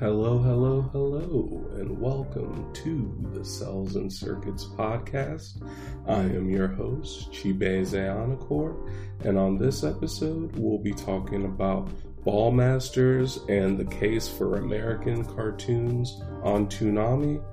[0.00, 5.62] Hello, hello, hello, and welcome to the Cels and Circuits podcast.
[6.06, 8.90] I am your host, Chibe Zayanakor,
[9.26, 11.90] and on this episode, we'll be talking about
[12.24, 17.44] Ballmastrz and the case for American cartoons on Toonami.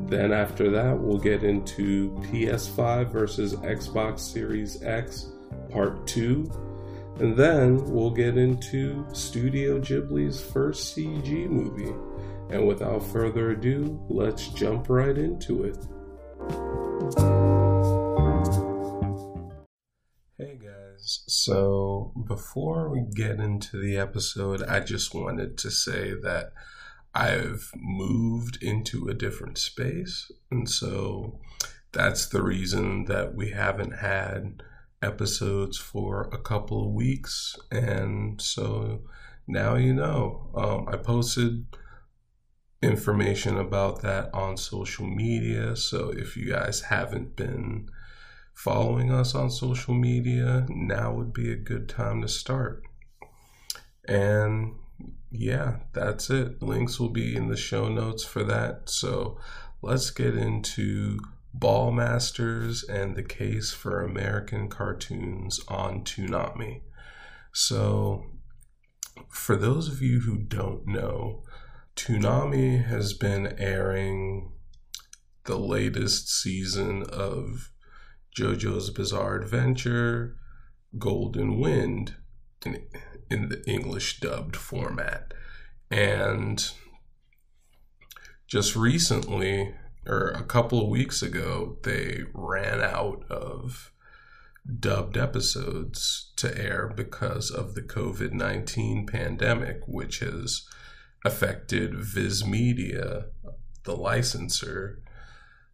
[0.00, 5.30] Then, after that, we'll get into PS5 versus Xbox Series X
[5.70, 6.75] Part 2
[7.18, 11.94] and then we'll get into Studio Ghibli's first CG movie.
[12.50, 15.76] And without further ado, let's jump right into it.
[20.36, 26.52] Hey guys, so before we get into the episode, I just wanted to say that
[27.14, 30.30] I've moved into a different space.
[30.50, 31.40] And so
[31.92, 34.62] that's the reason that we haven't had
[35.02, 37.56] episodes for a couple of weeks.
[37.70, 39.02] And so
[39.46, 40.50] now you know.
[40.54, 41.66] Um, I posted
[42.82, 45.76] information about that on social media.
[45.76, 47.88] So if you guys haven't been
[48.54, 52.82] following us on social media, now would be a good time to start.
[54.08, 54.74] And
[55.30, 56.62] yeah, that's it.
[56.62, 58.88] Links will be in the show notes for that.
[58.88, 59.38] So
[59.82, 61.18] let's get into
[61.58, 66.82] Ballmastrz and the Case for American Cartoons on Toonami.
[67.52, 68.26] So,
[69.28, 71.42] for those of you who don't know,
[71.94, 74.52] Toonami has been airing
[75.44, 77.70] the latest season of
[78.36, 80.36] JoJo's Bizarre Adventure,
[80.98, 82.16] Golden Wind,
[82.64, 82.86] in,
[83.30, 85.32] in the English dubbed format.
[85.90, 86.70] And
[88.46, 89.74] just recently,
[90.06, 93.92] or a couple of weeks ago, they ran out of
[94.80, 100.66] dubbed episodes to air because of the COVID 19 pandemic, which has
[101.24, 103.26] affected Viz Media,
[103.84, 105.00] the licensor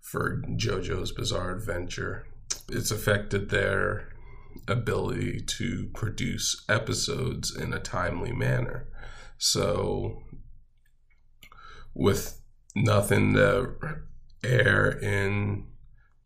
[0.00, 2.26] for JoJo's Bizarre Adventure.
[2.68, 4.08] It's affected their
[4.68, 8.88] ability to produce episodes in a timely manner.
[9.38, 10.22] So,
[11.94, 12.40] with
[12.74, 13.72] nothing to
[14.44, 15.66] air in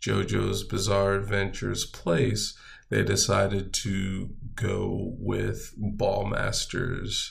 [0.00, 2.56] JoJo's Bizarre Adventures place,
[2.90, 7.30] they decided to go with Ballmastrz.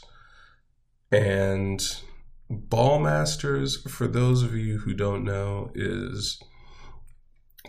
[1.11, 1.79] And
[2.51, 6.41] Ballmastrz, for those of you who don't know, is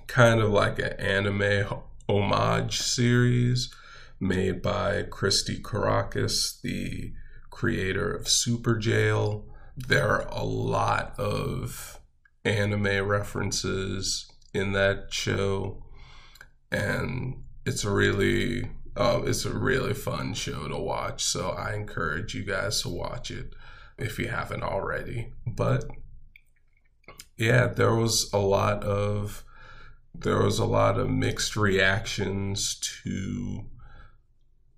[0.07, 1.67] kind of like an anime
[2.09, 3.73] homage series
[4.21, 7.13] made by Christy Karacas, the
[7.51, 9.45] creator of Superjail.
[9.77, 12.01] There are a lot of
[12.47, 15.83] anime references in that show,
[16.71, 21.23] and it's a really uh, it's a really fun show to watch.
[21.23, 23.55] So I encourage you guys to watch it
[23.99, 25.33] if you haven't already.
[25.47, 25.85] But
[27.37, 29.45] yeah, there was a lot of
[30.15, 33.67] there was a lot of mixed reactions to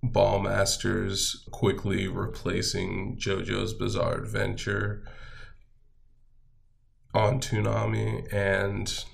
[0.03, 5.03] Ballmastrz quickly replacing JoJo's Bizarre Adventure
[7.13, 9.05] on Toonami, and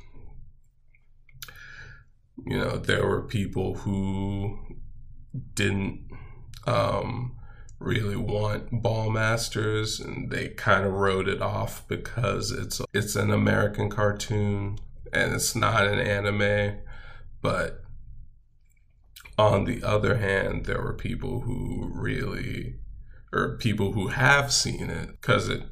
[2.46, 4.60] you know there were people who
[5.54, 6.08] didn't
[6.68, 7.36] um,
[7.80, 13.90] really want Ballmastrz and they kind of wrote it off because it's it's an American
[13.90, 14.78] cartoon
[15.14, 16.80] and it's not an anime.
[17.42, 17.82] But
[19.38, 22.76] on the other hand, there were people who really,
[23.34, 25.64] or people who have seen it because it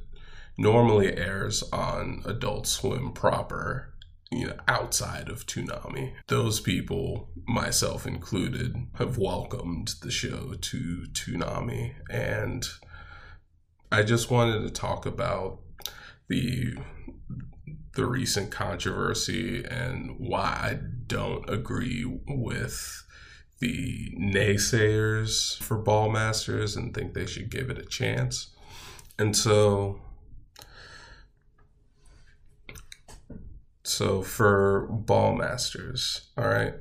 [0.58, 3.94] normally airs on Adult Swim proper,
[4.32, 6.14] you know, outside of Toonami.
[6.28, 11.96] Those people, myself included, have welcomed the show to Toonami.
[12.10, 12.66] And
[13.92, 15.60] I just wanted to talk about
[16.28, 16.76] the
[17.96, 23.04] the recent controversy and why I don't agree with
[23.60, 28.48] the naysayers for Ballmastrz and think they should give it a chance.
[29.20, 30.02] And so
[33.84, 36.76] So for Ballmastrz, all right,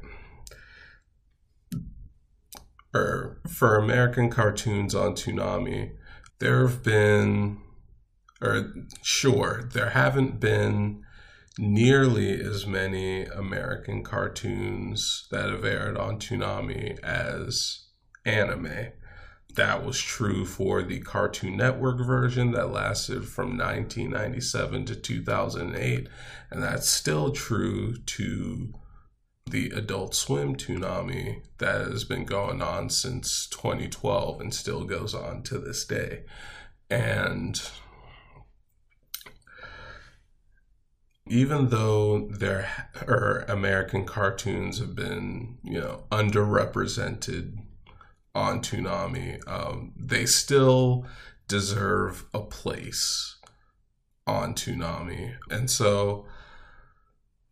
[2.95, 5.93] or for American cartoons on Toonami,
[6.39, 7.59] there have been,
[8.41, 8.73] or
[9.03, 11.03] sure, there haven't been
[11.59, 17.87] nearly as many American cartoons that have aired on Toonami as
[18.25, 18.93] anime.
[19.55, 26.09] That was true for the Cartoon Network version that lasted from 1997 to 2008,
[26.51, 28.73] and that's still true to
[29.47, 35.43] the Adult Swim Toonami that has been going on since 2012 and still goes on
[35.43, 36.25] to this day.
[36.89, 37.61] And
[41.27, 42.69] even though their
[43.07, 47.62] er, or American cartoons have been, you know, underrepresented
[48.35, 51.07] on Toonami, um, they still
[51.49, 53.37] deserve a place
[54.27, 55.35] on Toonami.
[55.51, 56.27] And so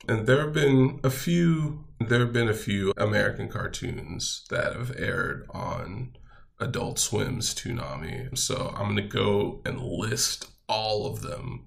[0.09, 4.97] and there have been a few there have been a few American cartoons that have
[4.97, 6.17] aired on
[6.59, 8.37] Adult Swim's Toonami.
[8.37, 11.67] So I'm gonna go and list all of them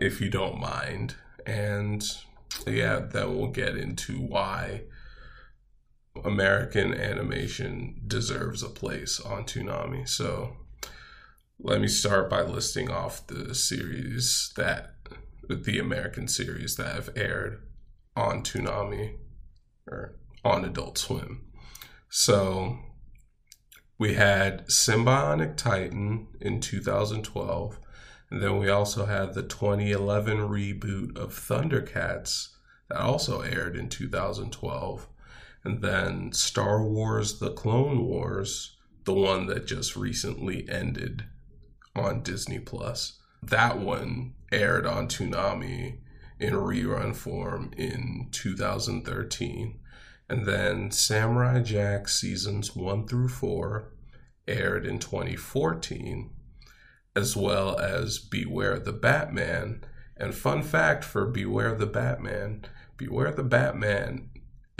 [0.00, 1.14] if you don't mind.
[1.46, 2.04] And
[2.66, 4.82] yeah, then we'll get into why
[6.24, 10.08] American animation deserves a place on Toonami.
[10.08, 10.56] So
[11.58, 14.94] let me start by listing off the series that
[15.48, 17.62] the American series that have aired
[18.16, 19.16] on Toonami
[19.86, 21.44] or on Adult Swim.
[22.08, 22.78] So
[23.98, 27.78] we had Sym-Bionic Titan in 2012,
[28.30, 32.48] and then we also had the 2011 reboot of Thundercats
[32.88, 35.08] that also aired in 2012,
[35.64, 41.24] and then Star Wars The Clone Wars, the one that just recently ended
[41.94, 43.20] on Disney Plus.
[43.42, 45.98] That one aired on Toonami
[46.38, 49.78] in rerun form in 2013.
[50.28, 53.92] And then Samurai Jack seasons 1 through 4
[54.48, 56.30] aired in 2014,
[57.14, 59.84] as well as Beware the Batman.
[60.16, 62.64] And fun fact for Beware the Batman
[63.02, 64.30] Beware the Batman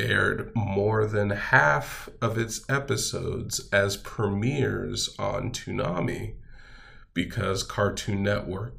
[0.02, 6.34] aired more than half of its episodes as premieres on Toonami
[7.14, 8.74] because Cartoon Network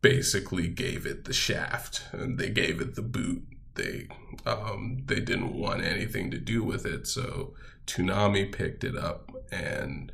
[0.00, 3.42] basically gave it the shaft and they gave it the boot.
[3.74, 4.08] They
[4.46, 7.54] um, they didn't want anything to do with it, so
[7.86, 10.12] Toonami picked it up and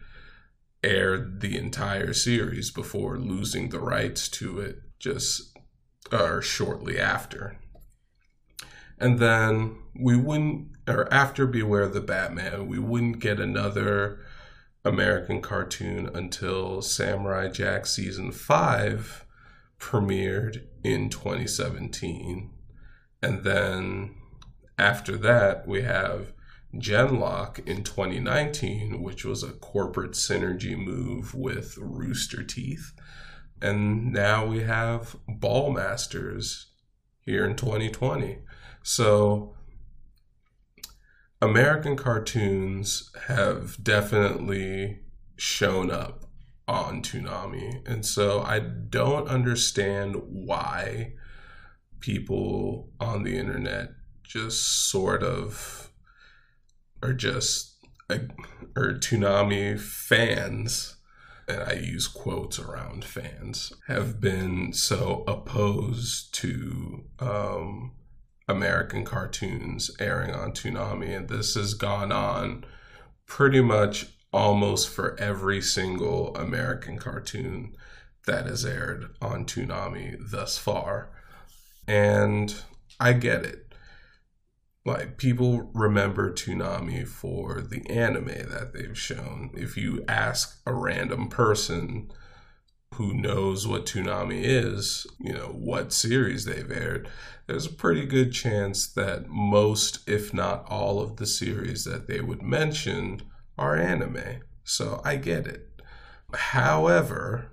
[0.82, 5.56] aired the entire series before losing the rights to it just
[6.10, 7.58] or shortly after.
[9.00, 14.20] And then we wouldn't, or after Beware the Batman, we wouldn't get another
[14.84, 19.24] American cartoon until Samurai Jack season five
[19.78, 22.50] premiered in 2017.
[23.22, 24.14] And then
[24.78, 26.32] after that, we have
[26.78, 32.92] gen:LOCK in 2019, which was a corporate synergy move with Rooster Teeth.
[33.60, 36.66] And now we have Ballmastrz
[37.20, 38.38] here in 2020.
[38.82, 39.54] So
[41.42, 45.00] American cartoons have definitely
[45.36, 46.24] shown up
[46.68, 47.86] on Toonami.
[47.88, 51.14] And so I don't understand why
[52.00, 53.90] people on the internet
[54.22, 55.90] just sort of
[57.02, 57.76] are just
[58.76, 60.96] or Toonami fans
[61.48, 67.92] and I use quotes around fans have been so opposed to um,
[68.50, 72.64] American cartoons airing on Toonami, and this has gone on
[73.26, 77.76] pretty much almost for every single American cartoon
[78.26, 81.10] that has aired on Toonami thus far.
[81.86, 82.54] And
[82.98, 83.72] I get it.
[84.84, 89.50] Like, people remember Toonami for the anime that they've shown.
[89.54, 92.10] If you ask a random person
[92.94, 97.08] who knows what Toonami is, you know, what series they've aired,
[97.46, 102.20] there's a pretty good chance that most, if not all, of the series that they
[102.20, 103.22] would mention
[103.56, 104.42] are anime.
[104.64, 105.68] So I get it.
[106.32, 107.50] However,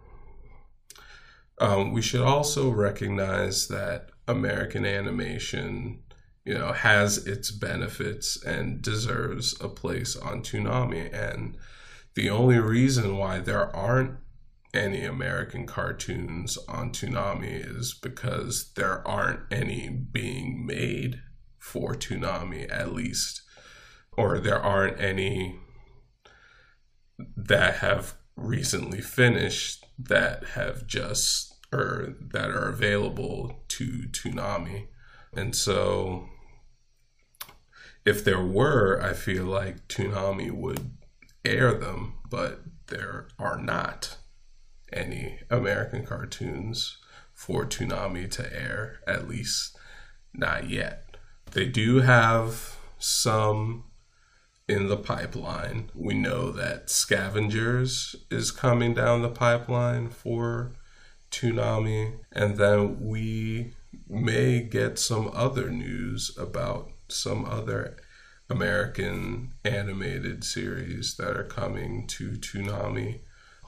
[1.59, 5.99] um, we should also recognize that American animation,
[6.45, 11.11] you know, has its benefits and deserves a place on Toonami.
[11.13, 11.57] And
[12.15, 14.17] the only reason why there aren't
[14.73, 21.21] any American cartoons on Toonami is because there aren't any being made
[21.57, 23.41] for Toonami, at least,
[24.11, 25.59] or there aren't any
[27.35, 34.87] that have recently finished that have just or that are available to Toonami.
[35.33, 36.27] And so
[38.05, 40.91] if there were, I feel like Toonami would
[41.43, 44.17] air them, but there are not
[44.91, 46.97] any American cartoons
[47.33, 49.77] for Toonami to air, at least
[50.33, 51.17] not yet.
[51.51, 53.85] They do have some
[54.67, 55.89] in the pipeline.
[55.95, 60.73] We know that Scavengers is coming down the pipeline for
[61.31, 63.73] Toonami, and then we
[64.09, 67.97] may get some other news about some other
[68.49, 73.21] American animated series that are coming to Toonami.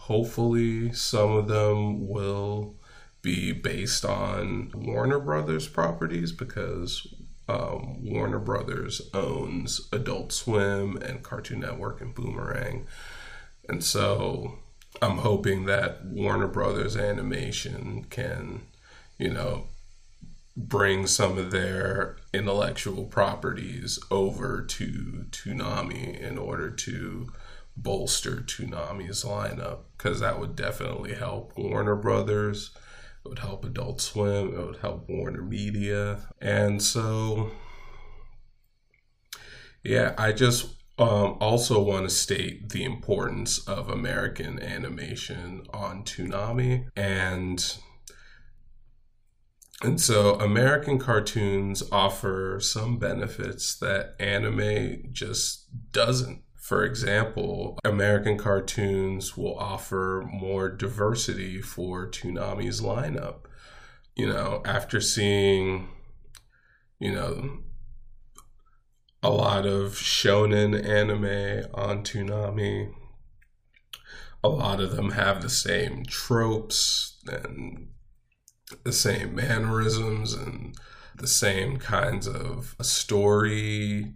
[0.09, 2.73] Hopefully, some of them will
[3.21, 7.05] be based on Warner Brothers properties because
[7.47, 12.87] um, Warner Brothers owns Adult Swim and Cartoon Network and Boomerang.
[13.67, 14.57] And so
[14.99, 18.61] I'm hoping that Warner Brothers Animation can,
[19.19, 19.65] you know,
[20.57, 27.31] bring some of their intellectual properties over to Toonami in order to
[27.77, 32.71] bolster Toonami's lineup because that would definitely help Warner Brothers.
[33.25, 34.53] It would help Adult Swim.
[34.53, 36.29] It would help Warner Media.
[36.41, 37.51] And so,
[39.83, 46.87] yeah, I just um, also want to state the importance of American animation on Toonami
[46.95, 47.77] and
[49.81, 56.41] and so American cartoons offer some benefits that anime just doesn't.
[56.69, 63.47] For example, American cartoons will offer more diversity for Toonami's lineup.
[64.15, 65.89] You know, after seeing,
[66.99, 67.61] you know,
[69.23, 72.93] a lot of shonen anime on Toonami,
[74.43, 77.87] a lot of them have the same tropes and
[78.83, 80.75] the same mannerisms and
[81.15, 84.13] the same kinds of storytelling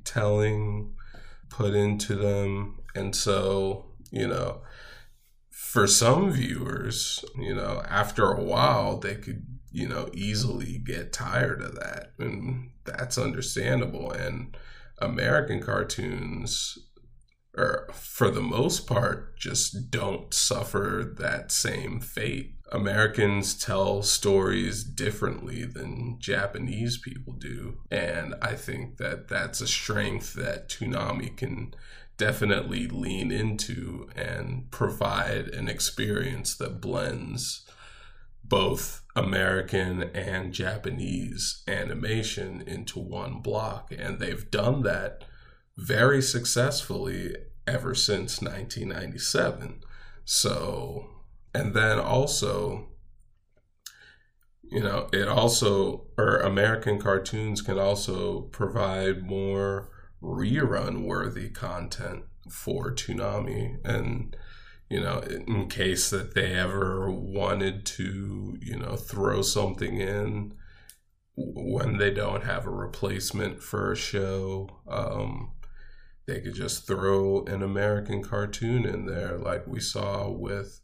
[1.54, 2.80] put into them.
[2.96, 4.62] And so, you know,
[5.50, 11.62] for some viewers, you know, after a while, they could, you know, easily get tired
[11.62, 12.14] of that.
[12.18, 14.12] And that's understandable.
[14.12, 14.58] And
[14.98, 16.78] American cartoons
[17.56, 22.53] or for the most part, just don't suffer that same fate.
[22.74, 27.78] Americans tell stories differently than Japanese people do.
[27.92, 31.76] And I think that that's a strength that Toonami can
[32.18, 37.64] definitely lean into and provide an experience that blends
[38.44, 43.94] both American and Japanese animation into one block.
[43.96, 45.24] And they've done that
[45.78, 47.36] very successfully
[47.68, 49.82] ever since 1997.
[50.26, 51.13] So,
[51.54, 52.90] and then also,
[54.64, 59.90] you know, it also, or American cartoons can also provide more
[60.22, 63.78] rerun worthy content for Toonami.
[63.86, 64.36] And,
[64.90, 70.54] you know, in case that they ever wanted to, you know, throw something in
[71.36, 74.82] when they don't have a replacement for a show.
[74.88, 75.52] Um,
[76.28, 80.80] they could just throw an American cartoon in there, like we saw with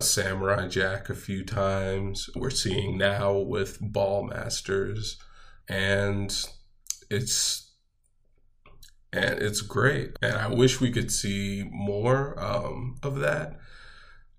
[0.00, 2.30] Samurai Jack a few times.
[2.36, 5.16] We're seeing now with Ballmastrz,
[5.68, 6.32] and
[7.10, 7.72] it's
[9.12, 10.16] and it's great.
[10.22, 13.58] And I wish we could see more um, of that.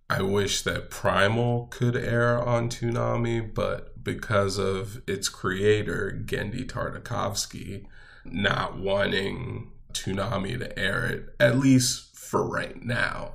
[0.10, 7.86] I wish that Primal could air on Toonami, but because of its creator, Genndy Tartakovsky,
[8.26, 13.34] not wanting Toonami to air it, at least for right now,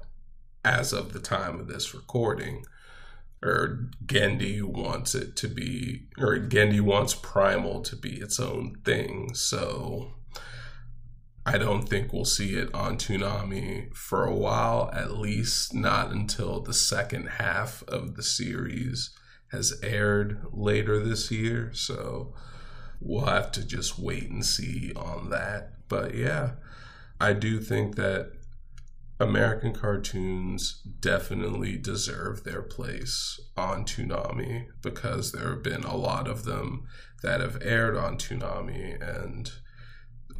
[0.64, 2.64] as of the time of this recording.
[3.42, 9.34] Or Genndy wants it to be, or Genndy wants Primal to be its own thing.
[9.34, 10.14] So
[11.44, 16.60] I don't think we'll see it on Toonami for a while, at least not until
[16.60, 19.10] the second half of the series
[19.52, 21.70] has aired later this year.
[21.74, 22.34] So
[22.98, 25.88] we'll have to just wait and see on that.
[25.88, 26.52] But yeah,
[27.20, 28.32] I do think that
[29.20, 36.44] American cartoons definitely deserve their place on Toonami because there have been a lot of
[36.44, 36.86] them
[37.22, 39.52] that have aired on Toonami and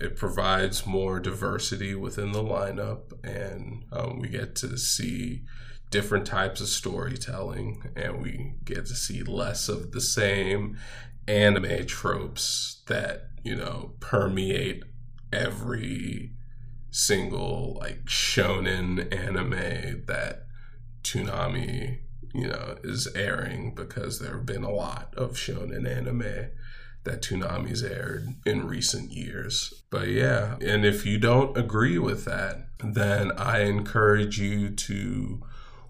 [0.00, 5.42] it provides more diversity within the lineup and um, we get to see
[5.90, 10.76] different types of storytelling and we get to see less of the same
[11.28, 14.82] anime tropes that you know permeate
[15.32, 16.32] every
[16.94, 20.46] single like shonen anime that
[21.02, 21.98] Toonami,
[22.32, 26.50] you know, is airing because there have been a lot of shonen anime
[27.02, 29.82] that Toonami's aired in recent years.
[29.90, 35.42] But yeah, and if you don't agree with that, then I encourage you to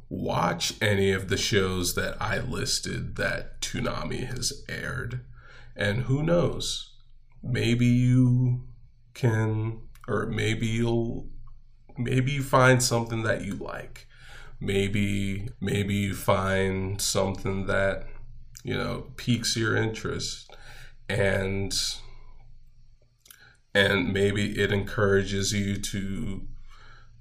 [0.09, 5.21] watch any of the shows that I listed that Toonami has aired.
[5.77, 6.95] And who knows,
[7.43, 8.63] maybe you
[9.13, 11.29] can or maybe you'll
[11.97, 14.07] maybe you find something that you like.
[14.61, 18.07] Maybe maybe you find something that
[18.65, 20.51] you know piques your interest
[21.09, 21.73] and
[23.75, 26.47] and maybe it encourages you to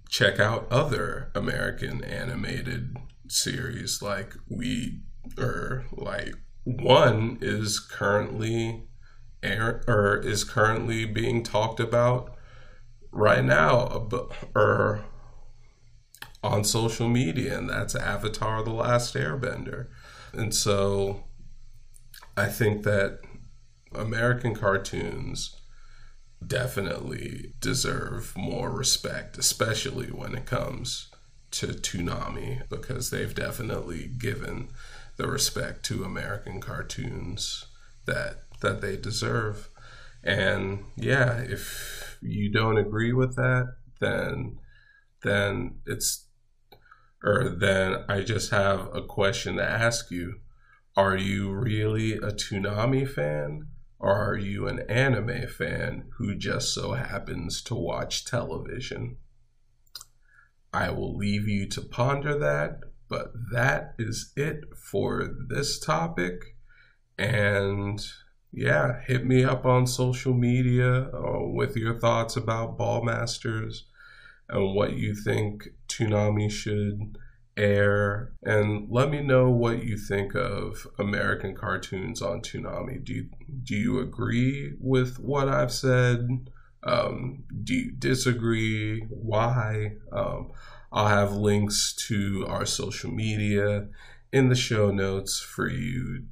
[0.10, 2.96] check out other american animated
[3.28, 5.02] series like we
[5.38, 8.88] or like one is currently
[9.42, 12.33] air or is currently being talked about
[13.14, 15.06] right now or er,
[16.44, 19.88] on social media and that's Avatar the Last Airbender.
[20.34, 21.24] And so
[22.36, 23.20] I think that
[23.94, 25.56] American cartoons
[26.46, 31.10] definitely deserve more respect, especially when it comes
[31.52, 34.70] to Toonami, because they've definitely given
[35.18, 37.66] the respect to American cartoons
[38.06, 39.70] that that they deserve.
[40.24, 44.58] And yeah, if you don't agree with that, then
[45.24, 46.28] then it's
[47.24, 50.40] or then I just have a question to ask you.
[50.96, 53.68] Are you really a Toonami fan?
[53.98, 59.16] Or are you an anime fan who just so happens to watch television?
[60.74, 66.58] I will leave you to ponder that, but that is it for this topic.
[67.18, 68.06] And
[68.54, 73.82] yeah, hit me up on social media uh, with your thoughts about Ballmastrz
[74.48, 77.18] and what you think Toonami should
[77.58, 83.04] air and let me know what you think of American cartoons on Toonami.
[83.04, 83.30] Do you,
[83.64, 86.28] do you agree with what I've said?
[86.84, 89.02] Um, do you disagree?
[89.10, 89.94] Why?
[90.12, 90.52] Um,
[90.92, 93.88] I'll have links to our social media
[94.32, 96.26] in the show notes for you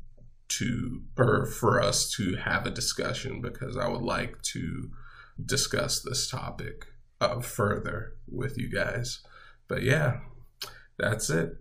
[0.58, 4.92] to or for us to have a discussion because I would like to
[5.44, 6.88] discuss this topic
[7.20, 9.22] uh, further with you guys.
[9.68, 10.20] But yeah,
[10.98, 11.56] that's it.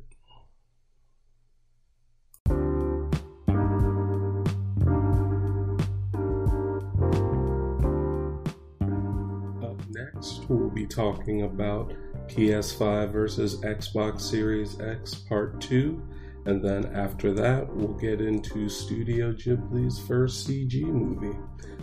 [9.62, 11.92] Up next, we'll be talking about
[12.28, 16.02] PS5 versus Xbox Series X Part 2.
[16.46, 21.38] And then after that, we'll get into Studio Ghibli's first CG movie.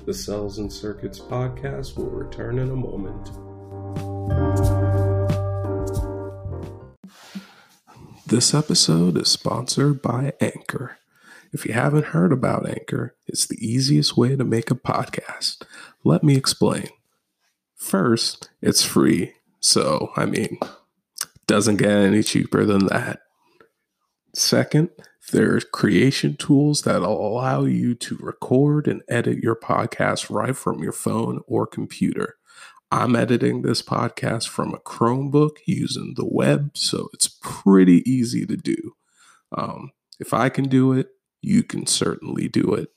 [0.05, 3.29] The Cels and Circuits podcast will return in a moment.
[8.25, 10.97] This episode is sponsored by Anchor.
[11.53, 15.61] If you haven't heard about Anchor, it's the easiest way to make a podcast.
[16.03, 16.89] Let me explain.
[17.75, 20.59] First, it's free, so I mean,
[21.45, 23.19] doesn't get any cheaper than that.
[24.37, 24.91] Second,
[25.31, 30.83] there are creation tools that allow you to record and edit your podcast right from
[30.83, 32.35] your phone or computer.
[32.91, 38.55] I'm editing this podcast from a Chromebook using the web, so it's pretty easy to
[38.55, 38.95] do.
[39.57, 41.07] Um, if I can do it,
[41.41, 42.89] you can certainly do it.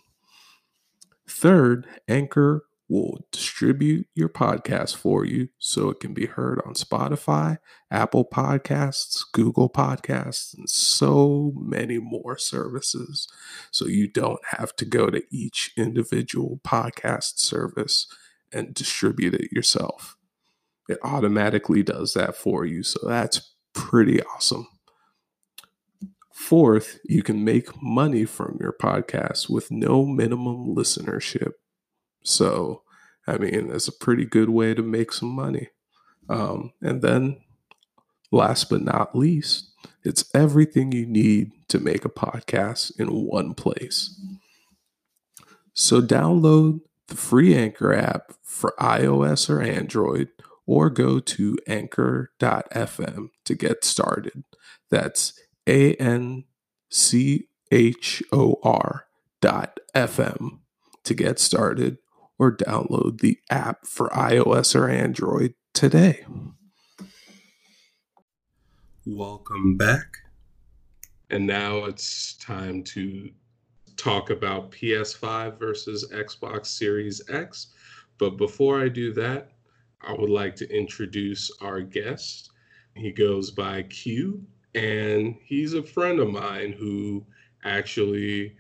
[1.26, 7.58] Third, Anchor will distribute your podcast for you so it can be heard on Spotify,
[7.90, 13.28] Apple Podcasts, Google Podcasts, and so many more services.
[13.70, 18.08] So you don't have to go to each individual podcast service
[18.52, 20.16] and distribute it yourself.
[20.88, 22.82] It automatically does that for you.
[22.82, 24.66] So that's pretty awesome.
[26.34, 31.52] Fourth, you can make money from your podcast with no minimum listenership.
[32.22, 32.82] So,
[33.26, 35.68] I mean, that's a pretty good way to make some money.
[36.28, 37.40] Um, and then,
[38.30, 39.72] last but not least,
[40.04, 44.18] it's everything you need to make a podcast in one place.
[45.72, 50.28] So, download the free Anchor app for iOS or Android,
[50.66, 54.44] or go to anchor.fm to get started.
[54.90, 55.32] That's
[55.66, 56.44] A N
[56.88, 59.06] C H O R
[59.40, 60.60] dot FM
[61.04, 61.98] to get started,
[62.40, 66.24] or download the app for iOS or Android today.
[69.04, 70.16] Welcome back.
[71.28, 73.28] And now it's time to
[73.98, 77.74] talk about PS5 versus Xbox Series X.
[78.16, 79.50] But before I do that,
[80.00, 82.52] I would like to introduce our guest.
[82.94, 84.42] He goes by Q,
[84.74, 87.26] and he's a friend of mine who
[87.64, 88.56] actually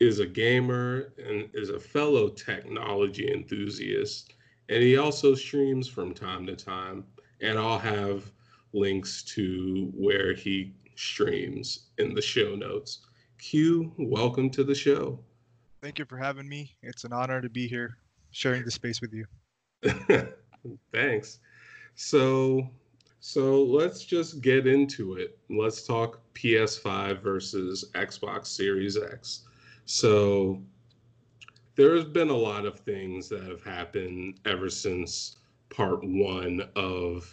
[0.00, 4.34] is a gamer and is a fellow technology enthusiast.
[4.68, 7.04] And he also streams from time to time.
[7.40, 8.32] And I'll have
[8.72, 13.06] links to where he streams in the show notes.
[13.38, 15.18] Q, welcome to the show.
[15.82, 16.70] Thank you for having me.
[16.82, 17.98] It's an honor to be here
[18.30, 19.26] sharing the space with you.
[20.92, 21.40] Thanks.
[21.94, 22.68] So,
[23.20, 25.38] so let's just get into it.
[25.50, 29.42] Let's talk PS5 versus Xbox Series X.
[29.86, 30.62] So,
[31.76, 35.36] there's been a lot of things that have happened ever since
[35.70, 37.28] part one of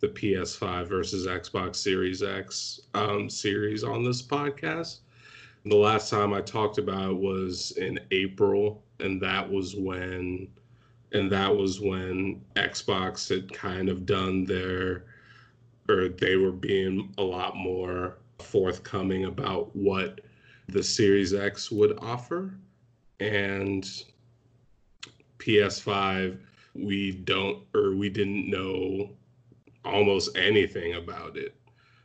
[0.00, 4.98] the PS5 versus Xbox Series X um, series on this podcast.
[5.64, 10.48] the last time I talked about it was in April, and that was when
[11.12, 15.04] and that was when Xbox had kind of done their
[15.88, 20.20] or they were being a lot more forthcoming about what
[20.68, 22.54] the Series X would offer.
[23.20, 23.88] And
[25.38, 26.38] PS5,
[26.74, 29.10] we don't or we didn't know
[29.84, 31.54] almost anything about it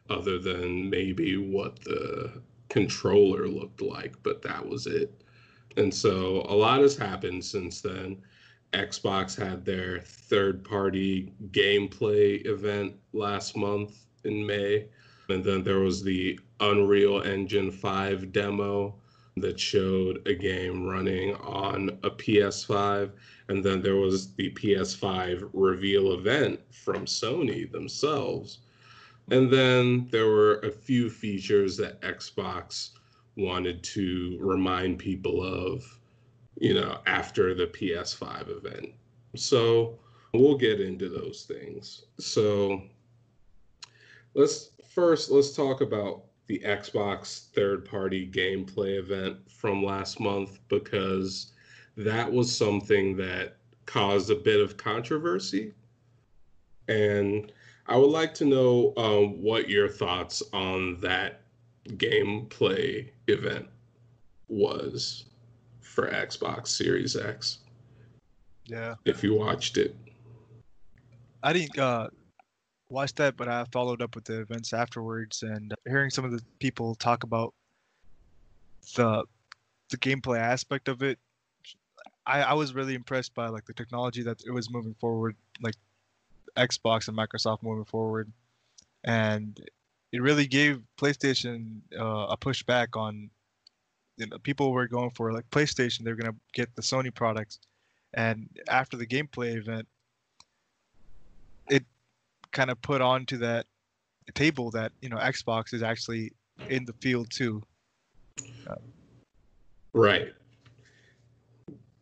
[0.09, 5.23] other than maybe what the controller looked like, but that was it.
[5.77, 8.21] And so a lot has happened since then.
[8.73, 14.87] Xbox had their third party gameplay event last month in May.
[15.29, 18.95] And then there was the Unreal Engine 5 demo
[19.37, 23.11] that showed a game running on a PS5.
[23.47, 28.59] And then there was the PS5 reveal event from Sony themselves.
[29.31, 32.91] And then there were a few features that Xbox
[33.37, 35.85] wanted to remind people of,
[36.57, 38.89] you know, after the PS5 event.
[39.35, 39.99] So
[40.33, 42.05] we'll get into those things.
[42.19, 42.81] So
[44.33, 51.53] let's first let's talk about the Xbox third party gameplay event from last month because
[51.95, 55.75] that was something that caused a bit of controversy.
[56.87, 57.51] And
[57.85, 61.41] I would like to know um, what your thoughts on that
[61.85, 63.67] gameplay event
[64.47, 65.25] was
[65.81, 67.59] for Xbox Series X.
[68.65, 68.95] Yeah.
[69.05, 69.95] If you watched it.
[71.43, 72.07] I didn't uh,
[72.89, 76.41] watch that, but I followed up with the events afterwards and hearing some of the
[76.59, 77.53] people talk about
[78.95, 79.23] the
[79.89, 81.17] the gameplay aspect of it.
[82.25, 85.75] I, I was really impressed by like the technology that it was moving forward, like
[86.57, 88.31] Xbox and Microsoft moving forward,
[89.03, 89.59] and
[90.11, 93.29] it really gave PlayStation uh, a pushback on.
[94.17, 97.59] You know, people were going for like PlayStation, they're gonna get the Sony products,
[98.13, 99.87] and after the gameplay event,
[102.51, 103.65] kind of put onto that
[104.33, 106.31] table that you know Xbox is actually
[106.69, 107.61] in the field too.
[109.93, 110.33] Right.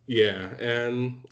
[0.08, 1.24] Yeah, and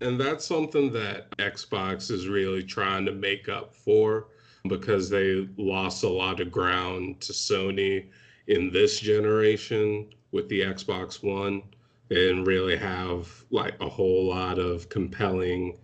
[0.00, 4.28] and that's something that Xbox is really trying to make up for
[4.68, 8.06] because they lost a lot of ground to Sony
[8.46, 11.62] in this generation with the Xbox One.
[12.10, 15.78] and really have like a whole lot of compelling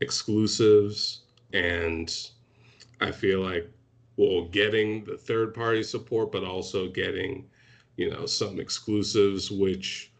[0.00, 1.21] exclusives.
[1.52, 2.14] And
[3.00, 3.70] I feel like,
[4.16, 7.48] well, getting the third party support, but also getting,
[7.96, 10.12] you know, some exclusives, which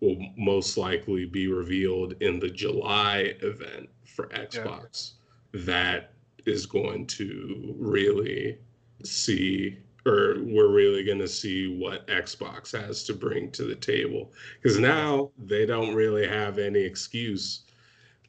[0.00, 5.12] will most likely be revealed in the July event for Xbox.
[5.52, 5.60] Yeah.
[5.64, 6.12] That
[6.46, 8.58] is going to really
[9.02, 14.32] see or we're really going to see what Xbox has to bring to the table
[14.60, 17.63] because now they don't really have any excuse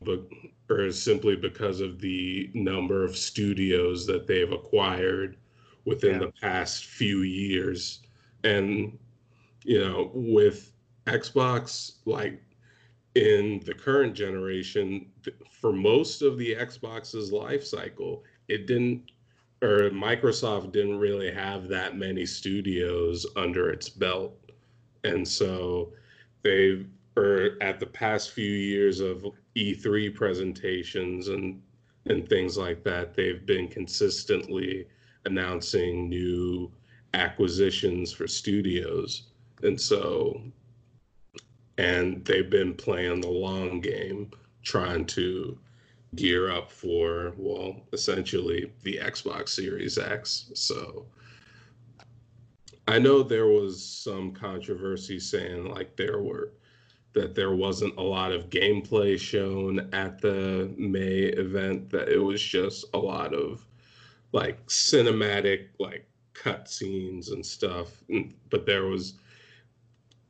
[0.05, 0.21] but
[0.69, 5.37] or simply because of the number of studios that they've acquired
[5.85, 6.19] within yeah.
[6.19, 8.01] the past few years
[8.43, 8.97] and
[9.63, 10.71] you know with
[11.07, 12.41] Xbox like
[13.15, 15.09] in the current generation,
[15.49, 19.11] for most of the Xbox's life cycle, it didn't,
[19.61, 24.37] or Microsoft didn't really have that many studios under its belt.
[25.05, 25.93] And so
[26.43, 26.85] they
[27.17, 31.61] or at the past few years of E3 presentations and
[32.07, 34.87] and things like that, they've been consistently
[35.25, 36.71] announcing new
[37.15, 39.23] acquisitions for studios.
[39.63, 40.41] And so
[41.77, 44.31] and they've been playing the long game,
[44.63, 45.57] trying to
[46.15, 50.51] gear up for, well, essentially the Xbox Series X.
[50.53, 51.05] So
[52.87, 56.51] I know there was some controversy saying like there were
[57.15, 62.41] that there wasn't a lot of gameplay shown at the May event, that it was
[62.41, 63.65] just a lot of
[64.31, 68.03] like cinematic like cutscenes and stuff.
[68.49, 69.15] But there was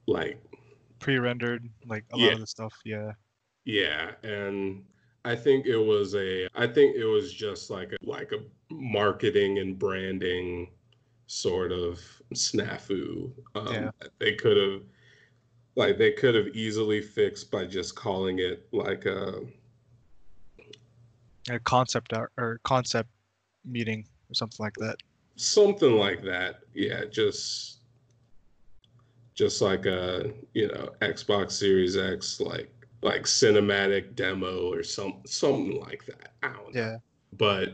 [0.07, 0.39] like
[0.99, 2.25] pre-rendered like a yeah.
[2.25, 3.11] lot of the stuff yeah
[3.65, 4.83] yeah and
[5.23, 9.59] i think it was a i think it was just like a like a marketing
[9.59, 10.69] and branding
[11.27, 11.99] sort of
[12.33, 13.89] snafu um, yeah.
[14.19, 14.81] they could have
[15.75, 19.41] like they could have easily fixed by just calling it like a
[21.49, 23.09] a concept art or concept
[23.65, 24.95] meeting or something like that
[25.35, 27.75] something like that yeah just
[29.35, 35.79] just like a you know Xbox Series X like like cinematic demo or some something
[35.79, 36.31] like that.
[36.41, 36.81] I don't know.
[36.81, 36.97] Yeah.
[37.33, 37.73] But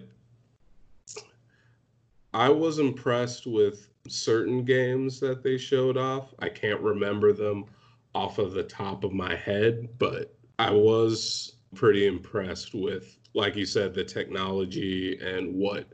[2.33, 6.33] I was impressed with certain games that they showed off.
[6.39, 7.65] I can't remember them
[8.13, 13.65] off of the top of my head, but I was pretty impressed with, like you
[13.65, 15.87] said, the technology and what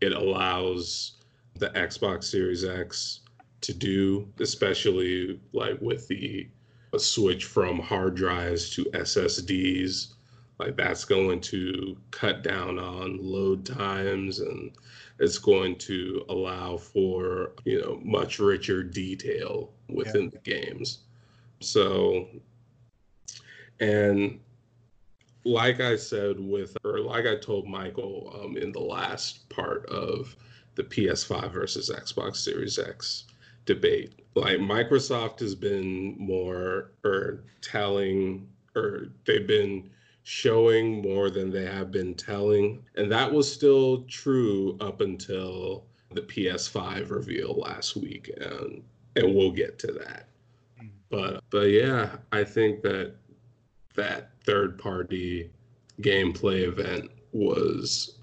[0.00, 1.12] it allows
[1.56, 3.20] the Xbox Series X
[3.60, 6.48] to do, especially like with the
[6.96, 10.14] switch from hard drives to SSDs.
[10.58, 14.70] Like that's going to cut down on load times and
[15.18, 20.30] it's going to allow for, you know, much richer detail within yeah.
[20.30, 21.03] the games.
[21.64, 22.28] So
[23.80, 24.40] and
[25.44, 30.36] like I said with, or like I told Michael um, in the last part of
[30.74, 33.24] the PS5 versus Xbox Series X
[33.66, 39.90] debate, like Microsoft has been more or telling, or they've been
[40.22, 42.82] showing more than they have been telling.
[42.96, 48.30] And that was still true up until the PS5 reveal last week.
[48.40, 48.82] And,
[49.16, 50.28] and we'll get to that.
[51.14, 53.14] But, but yeah, I think that
[53.94, 55.48] that third party
[56.00, 58.18] gameplay event was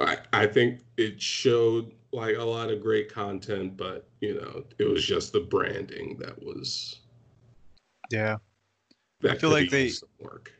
[0.00, 4.84] I, I think it showed like a lot of great content, but you know, it
[4.84, 7.00] was just the branding that was
[8.10, 8.38] Yeah.
[9.20, 10.52] That I feel like they work.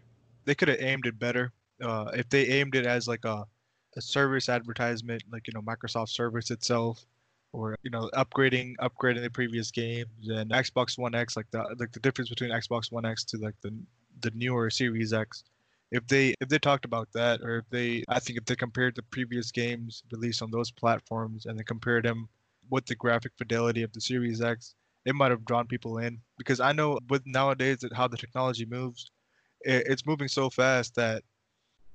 [0.44, 1.52] They could have aimed it better.
[1.80, 3.46] Uh, if they aimed it as like a,
[3.96, 7.06] a service advertisement, like you know, Microsoft service itself,
[7.52, 11.92] or you know, upgrading upgrading the previous games and Xbox One X, like the like
[11.92, 13.74] the difference between Xbox One X to like the
[14.20, 15.44] the newer Series X.
[15.92, 18.96] If they if they talked about that, or if they, I think if they compared
[18.96, 22.28] the previous games released on those platforms and they compared them
[22.70, 26.20] with the graphic fidelity of the Series X, it might have drawn people in.
[26.38, 29.10] Because I know with nowadays that how the technology moves,
[29.60, 31.22] it's moving so fast that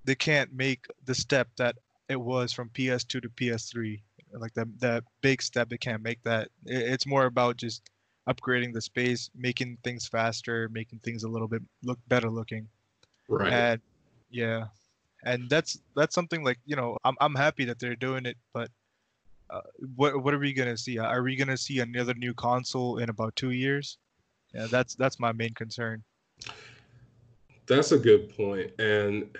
[0.05, 1.75] they can't make the step that
[2.09, 4.01] it was from PS2 to PS3.
[4.33, 6.49] Like that that big step, they can't make that.
[6.65, 7.89] It's more about just
[8.29, 12.67] upgrading the space, making things faster, making things a little bit look better looking.
[13.27, 13.51] Right.
[13.51, 13.81] And
[14.29, 14.65] yeah,
[15.23, 18.69] and that's that's something like you know I'm I'm happy that they're doing it, but
[19.49, 19.61] uh,
[19.95, 20.97] what what are we gonna see?
[20.97, 23.97] Are we gonna see another new console in about two years?
[24.53, 26.03] Yeah, that's that's my main concern.
[27.67, 28.71] That's a good point.
[28.79, 29.37] And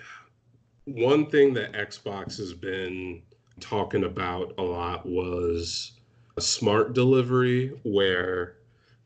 [0.86, 3.21] one thing that Xbox has been
[3.62, 5.93] talking about a lot was
[6.38, 8.56] a smart delivery where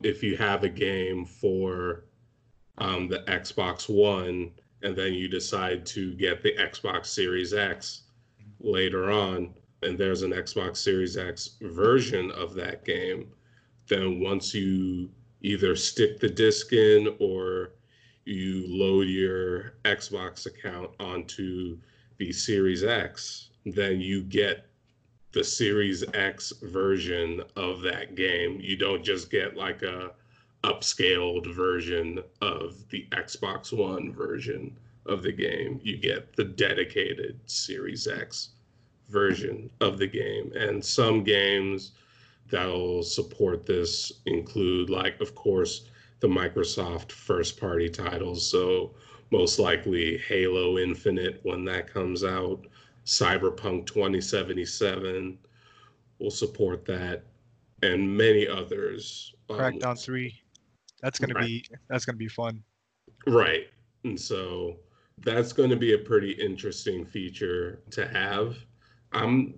[0.02, 2.04] if you have a game for
[2.78, 4.50] um, the Xbox One
[4.82, 8.02] and then you decide to get the Xbox Series X
[8.60, 13.28] later on, and there's an Xbox Series X version of that game,
[13.88, 15.08] then once you
[15.42, 17.72] either stick the disc in or
[18.24, 21.78] you load your Xbox account onto
[22.18, 24.66] the Series X, then you get
[25.32, 28.58] the Series X version of that game.
[28.60, 30.12] You don't just get like a
[30.64, 35.80] upscaled version of the Xbox One version of the game.
[35.82, 38.50] You get the dedicated Series X
[39.08, 40.52] version of the game.
[40.54, 41.92] And some games
[42.50, 45.88] that'll support this include, like, of course,
[46.20, 48.48] the Microsoft first party titles.
[48.48, 48.94] So,
[49.30, 52.64] most likely Halo Infinite when that comes out,
[53.06, 55.38] Cyberpunk 2077
[56.18, 57.24] will support that,
[57.82, 59.34] and many others.
[59.48, 60.34] Um, Crackdown 3.
[61.02, 61.46] That's gonna right.
[61.46, 62.62] be that's gonna be fun.
[63.26, 63.68] Right,
[64.04, 64.76] and so
[65.18, 68.56] that's going to be a pretty interesting feature to have.
[69.12, 69.54] I'm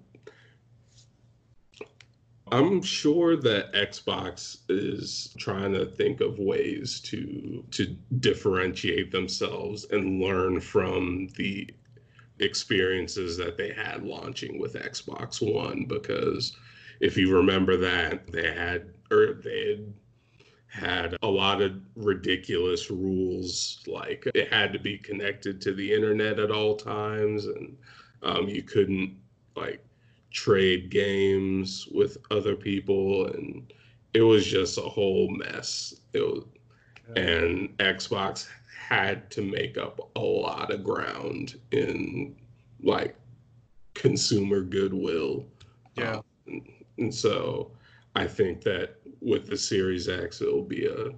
[2.51, 10.21] I'm sure that Xbox is trying to think of ways to to differentiate themselves and
[10.21, 11.69] learn from the
[12.41, 16.57] experiences that they had launching with Xbox One because
[17.01, 19.93] if you remember that they had or they had
[20.71, 26.39] had a lot of ridiculous rules like it had to be connected to the internet
[26.39, 27.77] at all times and
[28.23, 29.17] um, you couldn't
[29.57, 29.83] like
[30.31, 33.73] trade games with other people and
[34.15, 35.95] it was just a whole mess.
[36.13, 36.45] It was,
[37.17, 38.49] and xbox
[38.89, 42.35] had to make up a lot of ground in
[42.83, 43.15] like
[43.93, 45.45] consumer goodwill.
[45.95, 46.21] Yeah.
[46.49, 46.63] Um,
[46.97, 47.71] and, so
[48.17, 51.11] I think that with the Series X, it'll be a,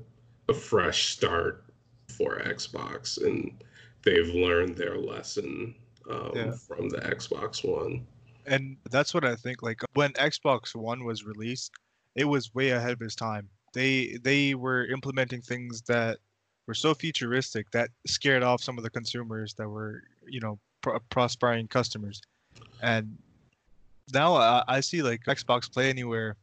[0.51, 1.65] a fresh start
[2.09, 3.63] for Xbox, and
[4.03, 5.77] they've learned their lesson
[6.11, 6.51] um, yeah.
[6.51, 8.05] from the Xbox One.
[8.47, 9.63] And that's what I think.
[9.63, 11.71] Like when Xbox One was released,
[12.17, 13.49] it was way ahead of its time.
[13.75, 16.19] They they were implementing things that
[16.71, 20.57] were so futuristic that scared off some of the consumers that were, you know,
[21.11, 22.23] prospering customers.
[22.81, 23.19] And
[24.15, 26.37] now I, I see like Xbox Play Anywhere,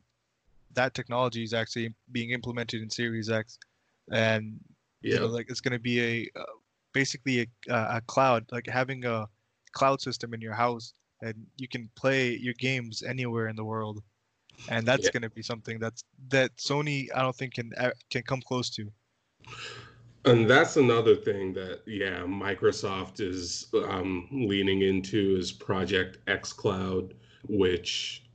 [0.73, 3.57] that technology is actually being implemented in Series X,
[4.11, 4.59] and
[5.01, 5.13] Yeah.
[5.13, 6.43] you know, like it's going to be a uh,
[6.91, 9.27] basically a, a cloud, like having a
[9.71, 14.03] cloud system in your house, and you can play your games anywhere in the world,
[14.67, 15.13] and that's Yeah.
[15.13, 16.03] going to be something that's
[16.35, 18.91] that Sony I don't think can uh, can come close to.
[20.27, 27.13] And that's another thing that, yeah, Microsoft is um, leaning into is Project xCloud,
[27.47, 28.25] which,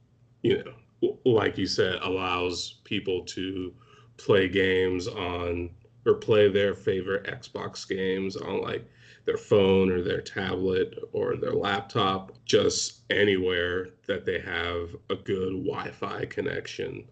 [0.41, 3.75] you know, like you said, allows people to
[4.17, 5.69] play games on
[6.07, 8.89] or play their favorite Xbox games on like
[9.27, 15.63] their phone or their tablet or their laptop, just anywhere that they have a good
[15.67, 17.05] Wi Fi connection.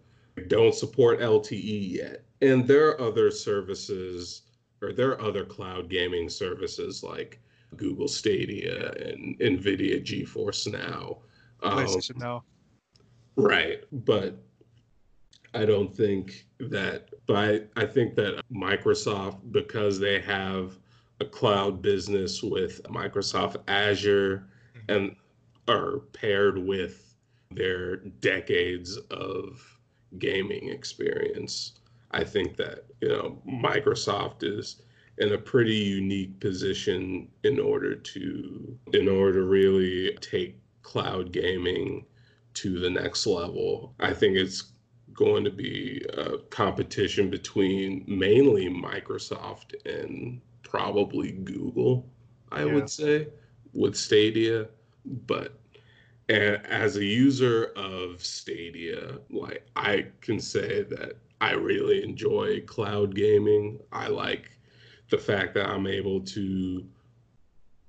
[0.47, 2.25] Don't support LTE yet.
[2.41, 4.41] And there are other services
[4.81, 7.39] or there are other cloud gaming services like
[7.75, 11.19] Google Stadia and NVIDIA GeForce Now.
[11.63, 12.43] Um, now.
[13.35, 14.41] Right, but
[15.53, 17.09] I don't think that.
[17.27, 20.77] But I, I think that Microsoft, because they have
[21.19, 24.47] a cloud business with Microsoft Azure,
[24.89, 25.15] and
[25.67, 27.15] are paired with
[27.51, 29.61] their decades of
[30.17, 31.79] gaming experience,
[32.11, 34.81] I think that you know Microsoft is
[35.17, 42.05] in a pretty unique position in order to in order to really take cloud gaming
[42.55, 43.93] to the next level.
[43.99, 44.73] I think it's
[45.13, 52.09] going to be a competition between mainly Microsoft and probably Google,
[52.51, 52.73] I Yeah.
[52.73, 53.27] would say,
[53.73, 54.67] with Stadia.
[55.05, 55.59] But
[56.29, 63.79] as a user of Stadia, like I can say that I really enjoy cloud gaming.
[63.91, 64.51] I like
[65.09, 66.85] the fact that I'm able to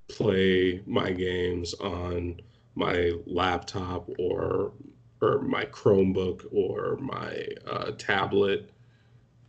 [0.09, 2.41] play my games on
[2.75, 4.73] my laptop or
[5.21, 8.71] or my Chromebook or my uh, tablet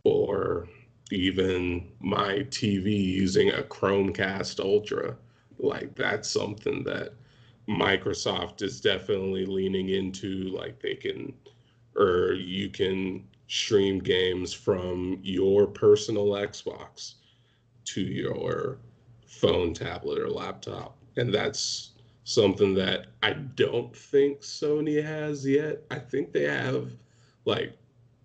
[0.04, 0.68] or
[1.10, 5.16] even my TV using a Chromecast Ultra.
[5.58, 7.14] Like that's something that
[7.68, 10.44] Microsoft is definitely leaning into.
[10.50, 11.32] Like they can,
[11.96, 17.14] or you can stream games from your personal Xbox
[17.84, 18.78] to your
[19.28, 20.96] phone, tablet, or laptop.
[21.16, 21.92] And that's
[22.24, 25.84] something that I don't think Sony has yet.
[25.92, 26.90] I think they have
[27.44, 27.78] like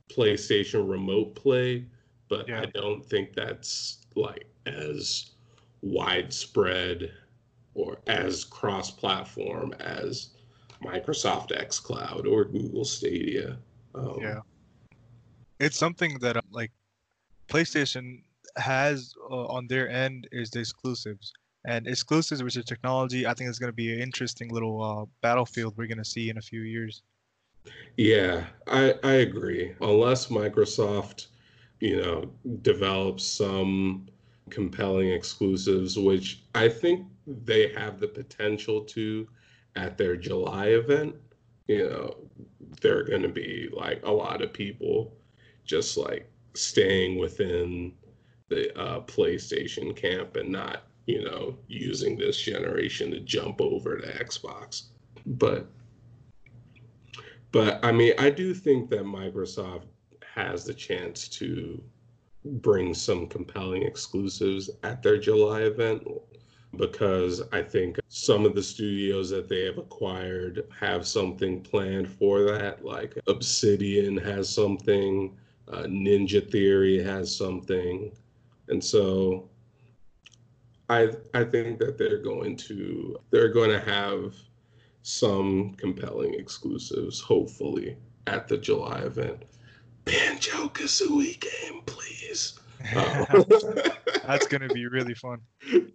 [0.10, 1.86] PlayStation Remote Play,
[2.28, 2.62] but Yeah.
[2.62, 5.34] I don't think that's like as
[5.84, 7.12] widespread
[7.76, 10.32] or as cross platform as
[10.84, 13.60] Microsoft xCloud or Google Stadia.
[13.94, 14.39] Um, Yeah.
[15.60, 16.72] It's something that uh, like
[17.48, 18.24] PlayStation
[18.58, 21.34] has uh, on their end is the exclusives.
[21.65, 25.06] And exclusives, which is technology, I think is going to be an interesting little uh,
[25.22, 27.04] battlefield we're going to see in a few years.
[27.98, 29.76] Yeah, I, I agree.
[29.82, 31.28] Unless Microsoft,
[31.82, 34.08] you know, develops some
[34.50, 39.28] compelling exclusives, which I think they have the potential to
[39.76, 41.15] at their July event,
[41.67, 42.15] you know,
[42.82, 45.19] there are going to be like a lot of people
[45.70, 47.94] just like staying within
[48.50, 54.08] the uh, PlayStation camp and not, you know, using this generation to jump over to
[54.24, 54.86] Xbox.
[55.28, 55.68] But
[57.52, 59.84] but I mean, I do think that Microsoft
[60.36, 61.82] has the chance to
[62.44, 66.08] bring some compelling exclusives at their July event
[66.78, 72.44] because I think some of the studios that they have acquired have something planned for
[72.44, 72.84] that.
[72.84, 75.36] Like Obsidian has something,
[75.70, 78.12] uh, Ninja Theory has something.
[78.68, 79.50] And so
[80.90, 84.36] I I think that they're going to they're going to have
[85.02, 89.44] some compelling exclusives, hopefully, at the July event.
[90.06, 92.60] Banjo Kazooie game, please.
[94.26, 95.40] That's going to be really fun.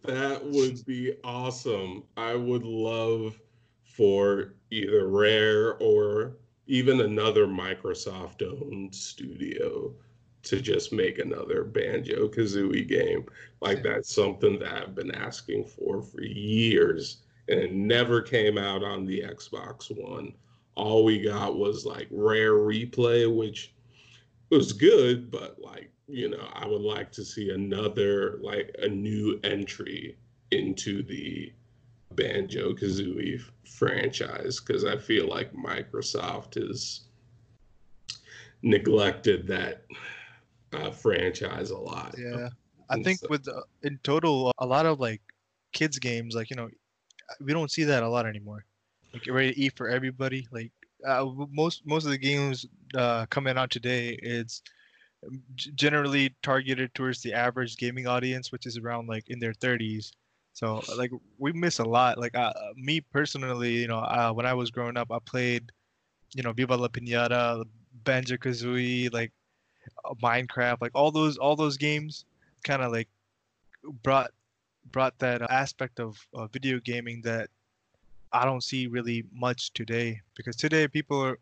[0.04, 2.04] that would be awesome.
[2.16, 3.38] I would love
[3.84, 6.36] for either Rare or
[6.66, 9.92] even another Microsoft owned studio
[10.42, 13.26] to just make another Banjo Kazooie game.
[13.60, 18.82] Like that's something that I've been asking for for years and it never came out
[18.82, 20.32] on the Xbox One.
[20.76, 23.74] All we got was like Rare Replay, which
[24.50, 29.38] was good, but like, you know, I would like to see another, like a new
[29.44, 30.16] entry
[30.50, 31.52] into the
[32.16, 37.02] Banjo Kazooie franchise because I feel like Microsoft has
[38.62, 39.84] neglected that
[40.72, 42.14] uh, franchise a lot.
[42.18, 42.48] Yeah.
[42.90, 45.22] I think so- with uh, in total, a lot of like
[45.72, 46.68] kids games, like, you know,
[47.40, 48.64] we don't see that a lot anymore.
[49.12, 50.46] like ready to eat for everybody.
[50.50, 50.72] Like
[51.06, 54.62] uh, most most of the games uh, coming out today, it's
[55.74, 60.12] generally targeted towards the average gaming audience, which is around like in their 30s.
[60.54, 62.16] So like we miss a lot.
[62.16, 65.70] Like uh, me personally, you know, uh, when I was growing up, I played,
[66.34, 67.64] you know, Viva La Pinata,
[68.04, 69.32] Banjo Kazooie, like
[70.04, 72.24] uh, Minecraft, like all those all those games,
[72.62, 73.08] kind of like
[74.02, 74.30] brought
[74.92, 76.16] brought that aspect of
[76.52, 77.48] video gaming that
[78.32, 80.20] I don't see really much today.
[80.36, 81.38] Because today people are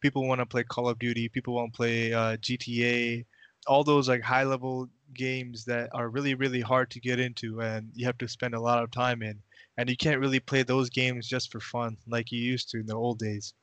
[0.00, 3.26] people want to play Call of Duty, people want to play uh, GTA,
[3.66, 7.90] all those like high level games that are really really hard to get into and
[7.94, 9.38] you have to spend a lot of time in
[9.76, 12.86] and you can't really play those games just for fun like you used to in
[12.86, 13.54] the old days.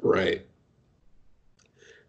[0.00, 0.46] Right.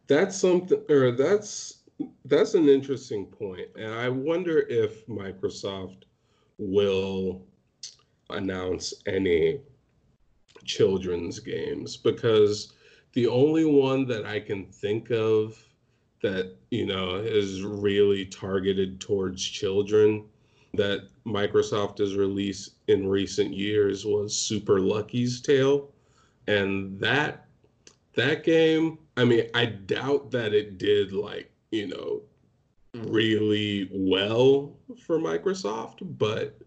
[0.07, 1.81] That's something or that's
[2.25, 6.03] that's an interesting point and i wonder if microsoft
[6.59, 7.41] will
[8.29, 9.59] announce any
[10.63, 12.73] children's games because
[13.13, 15.57] the only one that I can think of
[16.21, 20.25] that, you know, is really targeted towards children
[20.73, 25.89] that Microsoft has released in recent years was Super Lucky's Tale.
[26.47, 27.45] And that
[28.15, 32.21] that game, I mean, I doubt that it did like, you know,
[32.93, 36.57] really well for Microsoft, but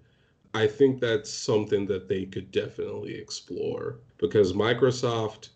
[0.54, 5.50] I think that's something that they could definitely explore because Microsoft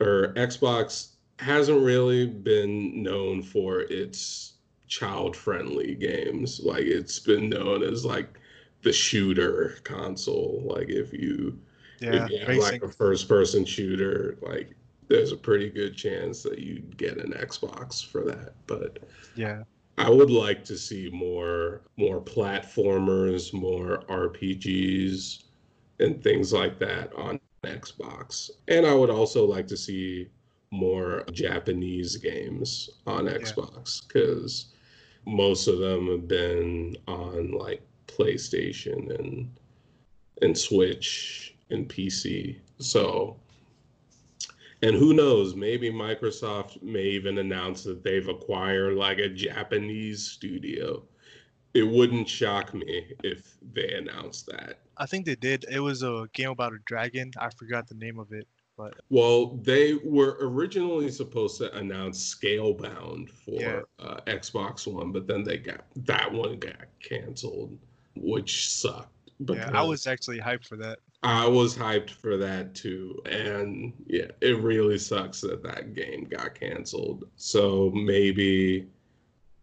[0.00, 1.11] or Xbox
[1.42, 4.54] hasn't really been known for its
[4.88, 6.60] child friendly games.
[6.62, 8.38] Like it's been known as like
[8.82, 10.62] the shooter console.
[10.64, 11.58] Like if you
[12.00, 14.74] yeah, if you have like a first person shooter, like
[15.08, 18.54] there's a pretty good chance that you'd get an Xbox for that.
[18.66, 18.98] But
[19.34, 19.64] yeah.
[19.98, 25.44] I would like to see more more platformers, more RPGs
[26.00, 28.50] and things like that on Xbox.
[28.68, 30.28] And I would also like to see
[30.72, 34.74] more Japanese games on Xbox because
[35.26, 35.34] yeah.
[35.34, 39.48] most of them have been on like PlayStation and
[40.40, 42.56] and Switch and PC.
[42.78, 43.36] So
[44.82, 51.04] and who knows, maybe Microsoft may even announce that they've acquired like a Japanese studio.
[51.74, 54.80] It wouldn't shock me if they announced that.
[54.96, 55.64] I think they did.
[55.70, 57.30] It was a game about a dragon.
[57.38, 58.48] I forgot the name of it.
[58.76, 63.80] But well, they were originally supposed to announce Scalebound for yeah.
[63.98, 67.78] uh, Xbox One, but then they got that one got canceled,
[68.16, 69.08] which sucked.
[69.48, 71.00] Yeah, I was actually hyped for that.
[71.22, 76.54] I was hyped for that too, and yeah, it really sucks that that game got
[76.54, 77.24] canceled.
[77.36, 78.88] So maybe,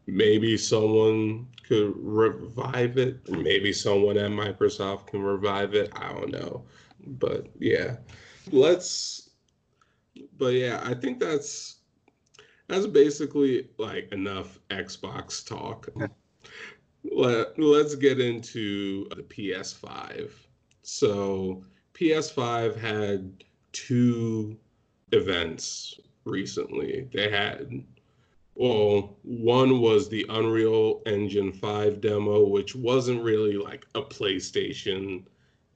[0.06, 3.28] maybe someone could revive it.
[3.30, 5.92] Maybe someone at Microsoft can revive it.
[5.96, 6.64] I don't know,
[7.06, 7.98] but yeah,
[8.52, 9.30] let's
[10.38, 11.78] but yeah i think that's
[12.68, 15.90] that's basically like enough xbox talk.
[17.12, 20.32] Let, let's get into the ps5
[20.84, 24.58] so ps5 had two
[25.12, 27.08] events recently.
[27.14, 27.84] They had
[28.56, 35.24] well one was the unreal engine 5 demo which wasn't really like a playstation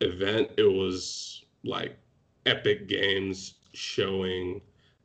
[0.01, 0.51] event.
[0.57, 1.97] It was like
[2.45, 4.61] Epic Games showing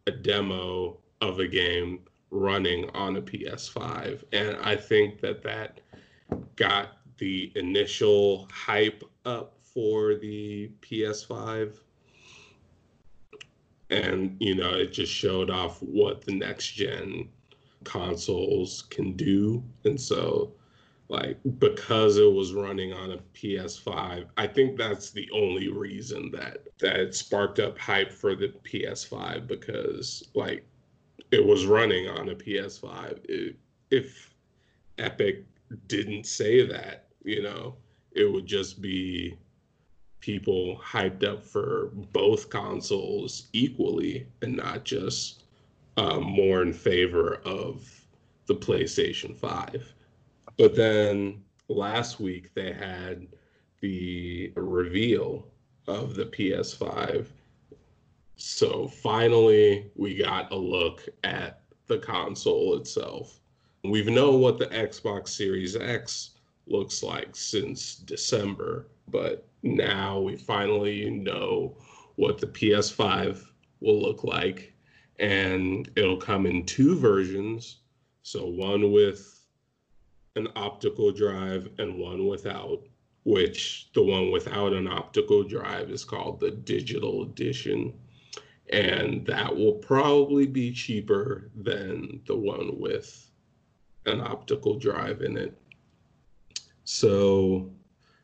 [0.07, 4.23] a demo of a game running on a PS5.
[4.33, 5.81] And I think that that
[6.57, 11.79] got the initial hype up for the PS5.
[13.91, 17.29] And, you know, it just showed off what the next gen
[17.85, 19.63] consoles can do.
[19.85, 20.53] And so
[21.09, 24.27] like because it was running on a PS5.
[24.37, 30.29] I think that's the only reason that that sparked up hype for the PS5 because
[30.35, 30.67] like
[31.31, 33.21] it was running on a PS5.
[33.25, 33.57] It,
[33.91, 34.35] if
[34.99, 35.45] Epic
[35.87, 37.77] didn't say that, you know,
[38.13, 39.37] it would just be
[40.21, 45.45] people hyped up for both consoles equally and not just
[45.97, 47.89] uh, more in favor of
[48.47, 49.95] the PlayStation 5.
[50.59, 53.29] But then last week they had
[53.81, 55.47] the reveal
[55.87, 57.27] of the PS5.
[58.35, 63.39] So finally, we got a look at the console itself.
[63.85, 66.31] We've known what the Xbox Series X
[66.67, 71.77] looks like since December, but now we finally know
[72.17, 73.45] what the PS5
[73.81, 74.73] will look like.
[75.21, 77.79] And it'll come in two versions.
[78.23, 79.38] So, one with
[80.39, 82.81] an optical drive and one without,
[83.25, 87.93] which the one without an optical drive is called the digital edition.
[88.71, 93.29] And that will probably be cheaper than the one with
[94.07, 95.59] an optical drive in it.
[96.85, 97.71] So,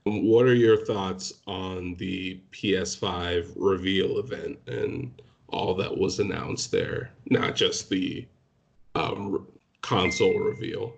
[0.04, 7.10] what are your thoughts on the PS5 reveal event and all that was announced there?
[7.30, 8.26] Not just the
[8.94, 9.46] um,
[9.80, 10.94] console reveal.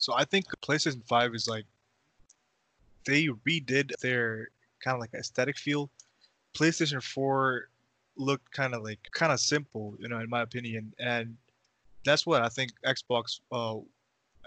[0.00, 1.66] So I think PlayStation 5 is like
[3.04, 4.48] they redid their
[4.82, 5.90] kind of like aesthetic feel.
[6.54, 7.68] PlayStation 4
[8.16, 11.36] looked kind of like kind of simple, you know, in my opinion, and
[12.04, 13.76] that's what I think Xbox uh,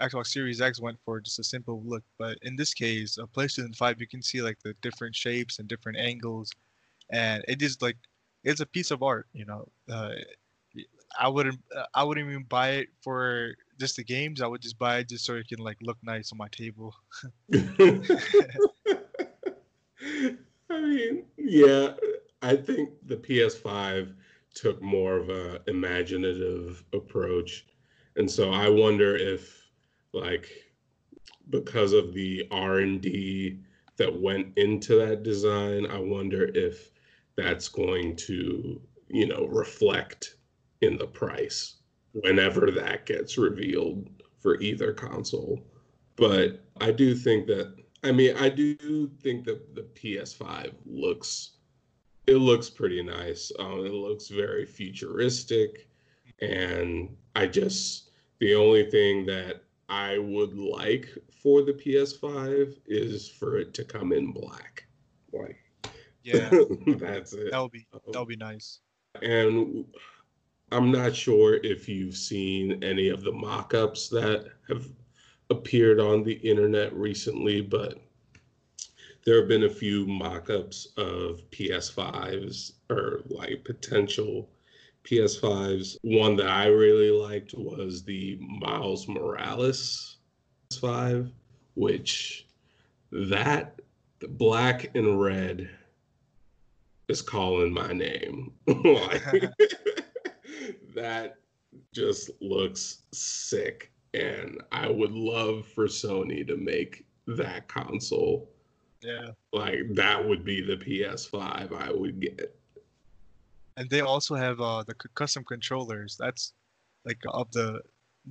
[0.04, 2.02] Xbox Series X went for, just a simple look.
[2.18, 5.68] But in this case, a PlayStation 5, you can see like the different shapes and
[5.68, 6.50] different angles,
[7.10, 7.96] and it is like
[8.42, 9.68] it's a piece of art, you know.
[9.88, 10.14] Uh,
[11.18, 14.40] I wouldn't uh, I wouldn't even buy it for just the games.
[14.40, 16.94] I would just buy it just so it can like look nice on my table.
[20.70, 21.94] I mean, yeah,
[22.42, 24.14] I think the PS5
[24.54, 27.66] took more of a imaginative approach.
[28.16, 29.68] And so I wonder if
[30.12, 30.48] like
[31.50, 33.60] because of the R&D
[33.96, 36.90] that went into that design, I wonder if
[37.36, 40.36] that's going to, you know, reflect
[40.80, 41.76] in the price
[42.14, 44.08] whenever that gets revealed
[44.38, 45.62] for either console.
[46.16, 51.52] But I do think that I mean I do think that the PS5 looks
[52.26, 53.52] it looks pretty nice.
[53.58, 55.88] Um, it looks very futuristic,
[56.40, 61.08] and I just the only thing that I would like
[61.42, 64.86] for the PS5 is for it to come in black.
[65.32, 65.58] Like,
[66.22, 66.48] yeah,
[66.98, 67.50] that's it.
[67.50, 68.80] That'll be that'll be nice.
[69.22, 69.84] And
[70.72, 74.86] I'm not sure if you've seen any of the mock-ups that have
[75.50, 77.98] appeared on the internet recently, but
[79.24, 84.50] there have been a few mock-ups of PS5s or like potential
[85.04, 85.96] PS5s.
[86.02, 90.16] One that I really liked was the Miles Morales
[90.70, 91.30] PS5,
[91.74, 92.46] which
[93.12, 93.80] that
[94.28, 95.70] black and red
[97.08, 98.52] is calling my name.
[98.66, 99.22] like,
[100.94, 101.36] that
[101.92, 103.90] just looks sick.
[104.14, 108.48] And I would love for Sony to make that console.
[109.02, 109.30] Yeah.
[109.52, 112.56] Like that would be the PS5 I would get.
[113.76, 116.16] And they also have uh, the custom controllers.
[116.18, 116.52] That's
[117.04, 117.80] like of the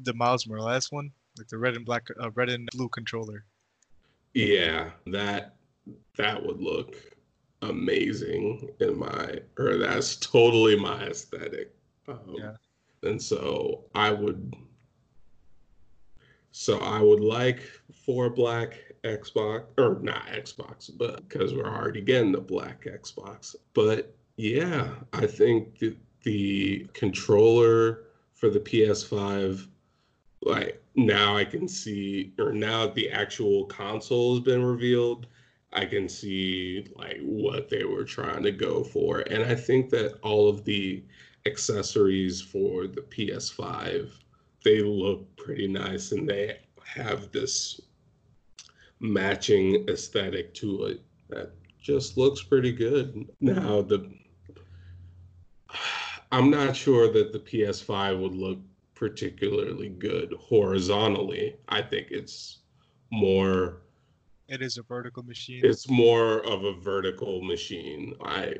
[0.03, 3.45] the Miles Morales one, like the red and black, uh, red and blue controller.
[4.34, 5.55] Yeah, that
[6.18, 6.95] that would look
[7.61, 11.74] amazing in my, or that's totally my aesthetic.
[12.08, 12.54] Um, yeah.
[13.04, 14.56] And so I would,
[16.51, 17.62] so I would like
[18.06, 23.56] for black Xbox, or not Xbox, but because we're already getting the black Xbox.
[23.74, 29.68] But yeah, I think the, the controller for the PS5,
[30.41, 35.28] like now I can see, or now the actual console has been revealed.
[35.74, 39.20] I can see like what they were trying to go for.
[39.22, 41.04] And I think that all of the
[41.46, 44.12] accessories for the PS5.
[44.64, 47.82] They look pretty nice and they have this
[49.00, 53.30] matching aesthetic to it that just looks pretty good.
[53.41, 54.10] Now the
[56.32, 58.58] I'm not sure that the PS5 would look
[58.96, 61.58] particularly good horizontally.
[61.68, 62.60] I think it's
[63.12, 63.82] more
[64.48, 65.62] it is a vertical machine.
[65.64, 68.16] It's more of a vertical machine.
[68.24, 68.56] I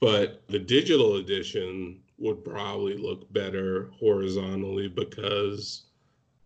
[0.00, 5.84] but the digital edition would probably look better horizontally because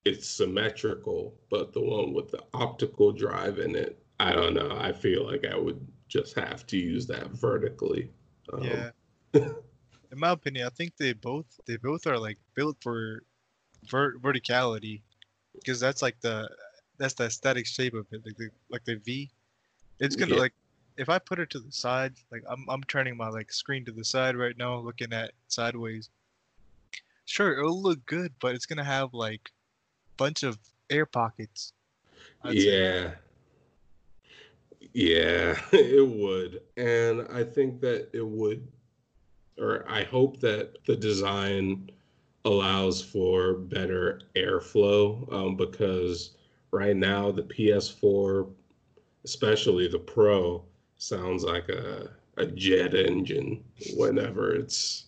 [0.05, 1.35] it's symmetrical.
[1.51, 4.77] But the one with the optical drive in it, I don't know.
[4.79, 8.11] I feel like I would just have to use that vertically.
[8.53, 8.91] Um, yeah.
[9.35, 13.23] in my opinion, I think they both they both are like built for
[13.89, 15.03] ver- verticality
[15.55, 16.49] because that's like the
[16.99, 19.31] that's the aesthetic shape of it, like the like the V.
[20.01, 20.41] It's gonna yeah.
[20.41, 20.55] like
[20.97, 23.93] if I put it to the side, like I'm I'm turning my like screen to
[23.93, 26.11] the side right now, looking at sideways.
[27.25, 30.59] Sure, it'll look good, but it's gonna have like a bunch of
[30.91, 31.73] air pockets.
[32.43, 33.11] I'd yeah.
[33.11, 33.15] Say.
[34.93, 36.63] Yeah, it would.
[36.77, 38.67] And I think that it would
[39.61, 41.91] or I hope that the design
[42.45, 46.31] allows for better airflow um, because
[46.71, 48.49] right now the PS4,
[49.25, 50.65] especially the Pro,
[51.01, 53.65] sounds like a, a jet engine
[53.97, 55.07] whenever it's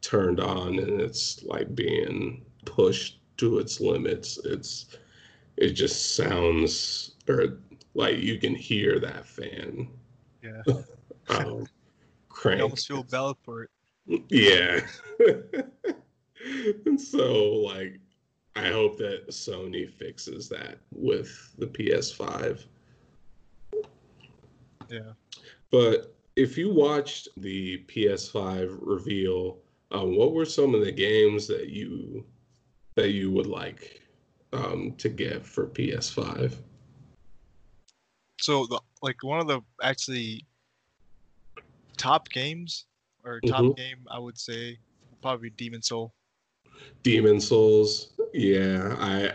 [0.00, 4.38] turned on and it's like being pushed to its limits.
[4.44, 4.96] It's
[5.56, 7.58] it just sounds or
[7.94, 9.88] like you can hear that fan.
[10.42, 10.62] Yeah.
[11.28, 11.66] um,
[12.28, 12.58] crank.
[12.58, 13.70] You almost feel bad for it.
[14.28, 14.80] Yeah.
[16.86, 17.98] and so like
[18.54, 22.64] I hope that Sony fixes that with the PS5.
[24.90, 25.12] Yeah.
[25.70, 29.58] But if you watched the PS5 reveal,
[29.90, 32.24] um, what were some of the games that you
[32.94, 34.00] that you would like
[34.52, 36.54] um, to get for PS5?
[38.38, 40.44] So, the, like one of the actually
[41.96, 42.86] top games
[43.24, 43.72] or top mm-hmm.
[43.72, 44.78] game, I would say
[45.22, 46.12] probably Demon Soul.
[47.02, 49.32] Demon Souls, yeah, I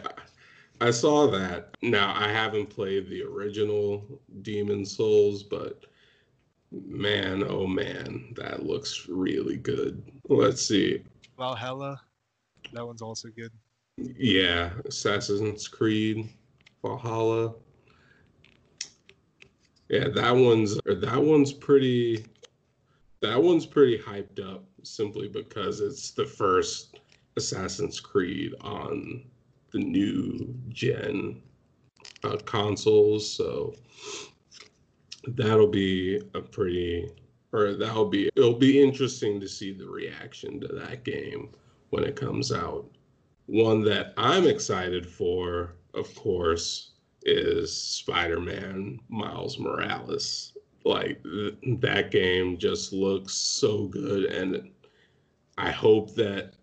[0.81, 1.77] I saw that.
[1.83, 4.03] Now I haven't played the original
[4.41, 5.85] Demon Souls, but
[6.71, 10.01] man, oh man, that looks really good.
[10.27, 11.03] Let's see.
[11.37, 12.01] Valhalla,
[12.73, 13.51] that one's also good.
[13.97, 16.29] Yeah, Assassin's Creed,
[16.81, 17.53] Valhalla.
[19.89, 22.25] Yeah, that one's that one's pretty
[23.21, 26.99] that one's pretty hyped up simply because it's the first
[27.37, 29.25] Assassin's Creed on
[29.71, 31.41] the new gen
[32.23, 33.29] uh, consoles.
[33.29, 33.75] So
[35.27, 37.09] that'll be a pretty,
[37.51, 41.49] or that'll be, it'll be interesting to see the reaction to that game
[41.89, 42.85] when it comes out.
[43.47, 46.91] One that I'm excited for, of course,
[47.23, 50.53] is Spider Man Miles Morales.
[50.83, 54.25] Like, th- that game just looks so good.
[54.25, 54.71] And
[55.57, 56.53] I hope that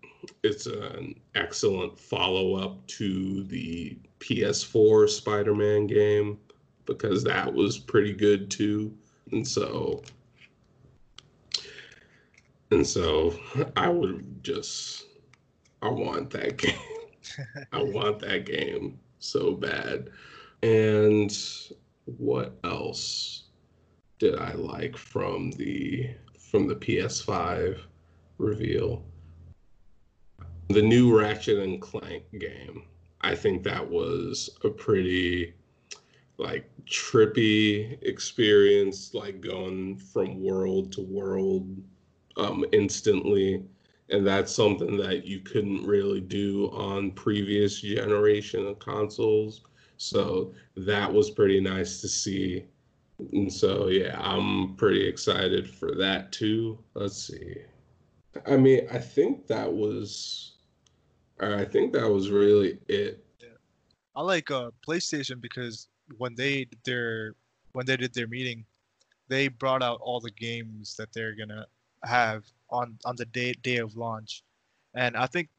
[0.43, 6.39] it's an excellent follow up to the PS4 Spider Man game
[6.85, 8.93] because that was pretty good too.
[9.31, 10.01] And so
[12.71, 13.33] and so
[13.75, 15.05] I would just
[15.81, 16.75] I want that game.
[17.71, 20.09] I want that game so bad.
[20.61, 21.35] And
[22.17, 23.43] what else
[24.17, 27.79] did I like from the from the PS5
[28.37, 29.03] reveal?
[30.69, 32.83] The new Ratchet and Clank game.
[33.21, 35.55] I think that was a pretty
[36.37, 41.67] like trippy experience, like going from world to world
[42.37, 43.63] um, instantly.
[44.11, 49.61] And that's something that you couldn't really do on previous generation of consoles.
[49.97, 52.65] So that was pretty nice to see.
[53.33, 56.77] And so, yeah, I'm pretty excited for that too.
[56.93, 57.55] Let's see.
[58.47, 60.57] I mean, I think that was,
[61.39, 63.23] I think that was really it.
[63.39, 63.47] Yeah.
[64.15, 65.87] I like uh, PlayStation because
[66.17, 67.35] when they did their
[67.73, 68.65] when they did their meeting,
[69.27, 71.65] they brought out all the games that they're gonna
[72.03, 74.43] have on on the day day of launch,
[74.95, 75.49] and I think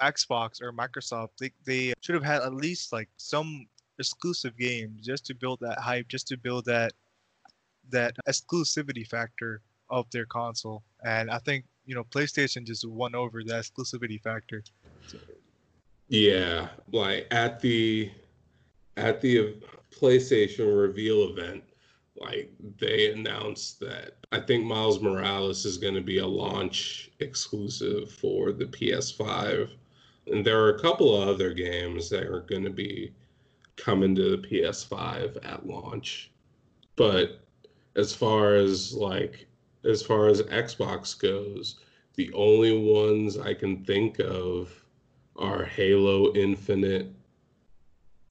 [0.00, 3.66] Xbox or Microsoft they they should have had at least like some
[3.98, 6.92] exclusive games just to build that hype, just to build that
[7.90, 10.82] that exclusivity factor of their console.
[11.04, 14.62] And I think you know PlayStation just won over that exclusivity factor.
[16.08, 18.10] Yeah, like at the
[18.96, 19.56] at the
[19.90, 21.64] PlayStation reveal event,
[22.16, 28.10] like they announced that I think Miles Morales is going to be a launch exclusive
[28.10, 29.70] for the PS5.
[30.28, 33.12] And there are a couple of other games that are going to be
[33.76, 36.30] coming to the PS5 at launch.
[36.96, 37.40] But
[37.96, 39.46] as far as like
[39.84, 41.80] as far as Xbox goes,
[42.14, 44.72] the only ones I can think of
[45.38, 47.12] are Halo Infinite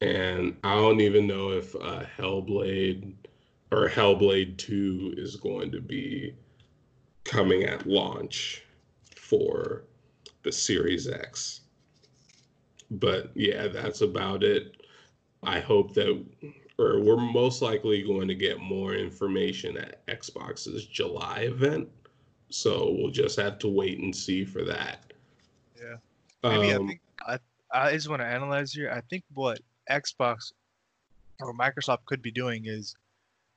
[0.01, 3.13] and I don't even know if uh, Hellblade
[3.71, 6.35] or Hellblade 2 is going to be
[7.23, 8.63] coming at launch
[9.15, 9.83] for
[10.43, 11.61] the Series X.
[12.91, 14.83] But yeah, that's about it.
[15.41, 16.23] I hope that,
[16.77, 21.87] or we're most likely going to get more information at Xbox's July event.
[22.49, 25.13] So we'll just have to wait and see for that.
[26.49, 27.39] Maybe um, I think I,
[27.71, 28.91] I just want to analyze here.
[28.91, 30.51] I think what Xbox
[31.39, 32.95] or Microsoft could be doing is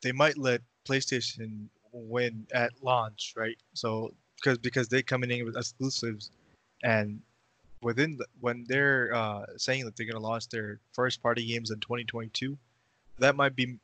[0.02, 3.56] they might let PlayStation win at launch, right?
[3.74, 6.30] So because because they're coming in with exclusives,
[6.82, 7.20] and
[7.82, 11.70] within the, when they're uh, saying that they're going to launch their first party games
[11.70, 12.56] in 2022,
[13.18, 13.78] that might be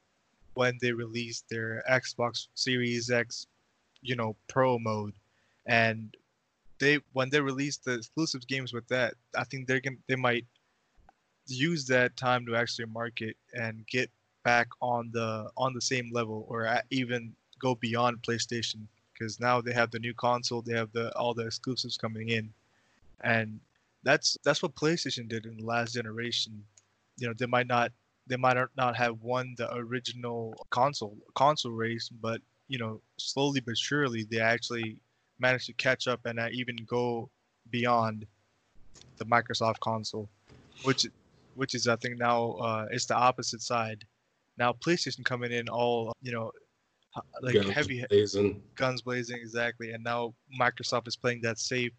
[0.54, 3.46] when they release their Xbox Series X,
[4.02, 5.14] you know, Pro mode,
[5.66, 6.16] and
[6.78, 10.46] they when they release the exclusive games with that, I think they're going they might
[11.46, 14.10] use that time to actually market and get
[14.44, 19.72] back on the on the same level or even go beyond PlayStation because now they
[19.72, 22.52] have the new console, they have the all the exclusives coming in,
[23.22, 23.60] and
[24.02, 26.64] that's that's what PlayStation did in the last generation.
[27.16, 27.92] You know, they might not
[28.26, 33.76] they might not have won the original console console race, but you know, slowly but
[33.78, 34.96] surely, they actually
[35.38, 37.30] managed to catch up and uh, even go
[37.70, 38.26] beyond
[39.18, 40.28] the Microsoft console,
[40.84, 41.06] which
[41.54, 44.04] which is I think now uh, it's the opposite side.
[44.58, 46.50] Now PlayStation coming in all you know
[47.42, 48.62] like guns heavy blazing.
[48.76, 51.92] guns blazing exactly, and now Microsoft is playing that safe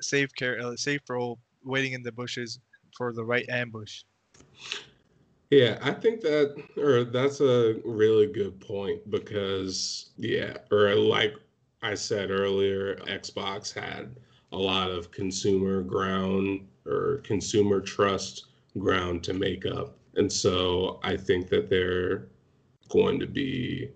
[0.00, 2.58] safe care uh, safe role, waiting in the bushes
[2.96, 4.02] for the right ambush.
[5.50, 11.34] Yeah, I think that, or that's a really good point because, yeah, or like
[11.82, 14.14] I said earlier, Xbox had
[14.52, 18.46] a lot of consumer ground or consumer trust
[18.78, 19.96] ground to make up.
[20.14, 22.28] And so I think that they're
[22.88, 23.90] going to be,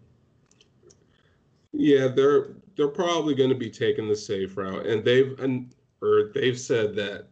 [1.73, 6.31] yeah, they're they're probably going to be taking the safe route, and they've and or
[6.35, 7.27] they've said that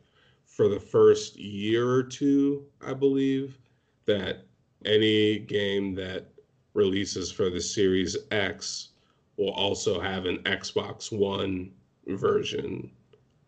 [0.46, 3.58] for the first year or two, I believe
[4.04, 4.44] that
[4.84, 6.26] any game that
[6.74, 8.88] releases for the Series X
[9.36, 11.72] will also have an Xbox One
[12.06, 12.90] version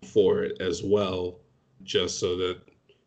[0.04, 1.40] for it as well,
[1.82, 2.60] just so that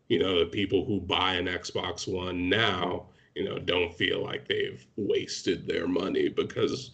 [0.08, 4.46] you know the people who buy an Xbox One now, you know, don't feel like
[4.46, 6.92] they've wasted their money because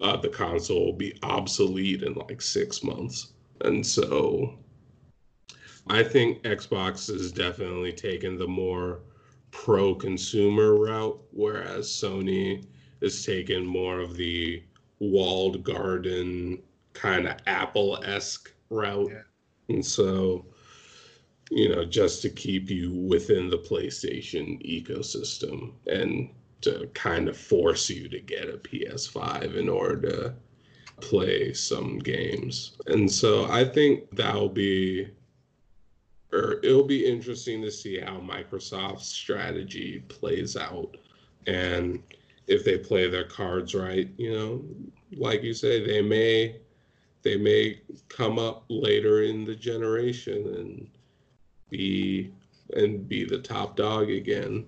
[0.00, 4.58] uh, the console will be obsolete in like six months, and so
[5.88, 9.00] I think Xbox is definitely taking the more
[9.50, 12.64] pro consumer route, whereas Sony
[13.00, 14.62] is taking more of the
[15.02, 19.10] walled garden kind of Apple esque route.
[19.10, 19.74] Yeah.
[19.74, 20.46] And so,
[21.50, 26.30] you know, just to keep you within the PlayStation ecosystem and
[26.60, 30.34] to kind of force you to get a PS5 in order to
[31.00, 32.76] play some games.
[32.86, 35.08] And so I think that'll be
[36.32, 40.96] or it'll be interesting to see how Microsoft's strategy plays out
[41.46, 42.02] and
[42.46, 44.64] if they play their cards right, you know,
[45.16, 46.56] like you say, they may
[47.22, 50.88] they may come up later in the generation and
[51.70, 52.32] be
[52.74, 54.66] and be the top dog again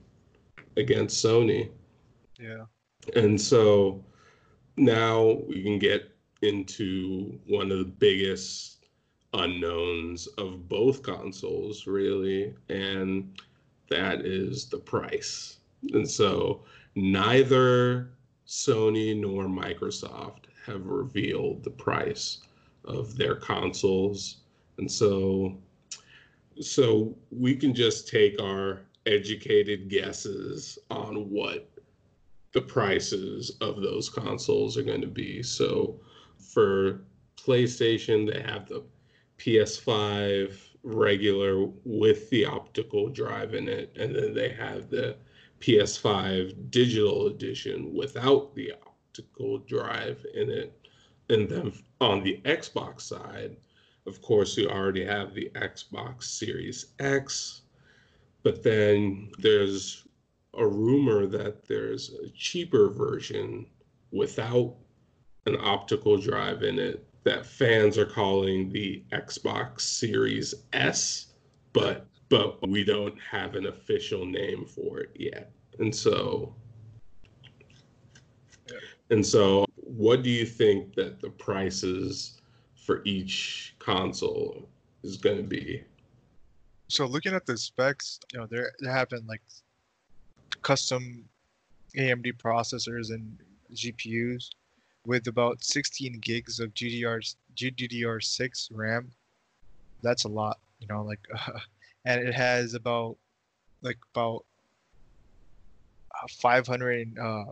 [0.77, 1.71] against Sony.
[2.39, 2.65] Yeah.
[3.17, 4.05] And so
[4.77, 6.11] now we can get
[6.43, 8.87] into one of the biggest
[9.33, 13.41] unknowns of both consoles, really, and
[13.91, 15.59] that is the price.
[15.93, 16.65] And so
[16.95, 18.11] neither
[18.47, 22.39] Sony nor Microsoft have revealed the price
[22.85, 24.39] of their consoles.
[24.79, 25.57] And so
[26.61, 31.69] so we can just take our educated guesses on what
[32.53, 35.43] the prices of those consoles are going to be.
[35.43, 35.99] So
[36.39, 37.01] for
[37.37, 38.85] PlayStation, they have the
[39.39, 45.17] PS5 regular with the optical drive in it, and then they have the
[45.65, 50.79] PS5 digital edition without the optical drive in it.
[51.31, 53.57] And then on the Xbox side,
[54.07, 57.63] of course, you already have the Xbox Series X,
[58.43, 60.07] but then there's
[60.53, 63.65] a rumor that there's a cheaper version
[64.13, 64.77] without
[65.47, 71.33] an optical drive in it that fans are calling the Xbox Series S,
[71.73, 75.53] but but we don't have an official name for it yet.
[75.79, 76.55] And so
[79.11, 82.41] and so what do you think that the prices
[82.75, 84.69] for each console
[85.03, 85.85] is going to be?
[86.89, 89.43] So looking at the specs, you know, they're they're having like
[90.63, 91.25] custom
[91.97, 93.39] AMD processors and
[93.73, 94.49] GPUs
[95.07, 99.11] with about 16 gigs of GDR GDDR6 RAM.
[100.03, 101.59] That's a lot, you know, like, uh,
[102.05, 103.17] and it has about
[103.83, 104.45] like about
[106.15, 107.45] uh, 500 uh,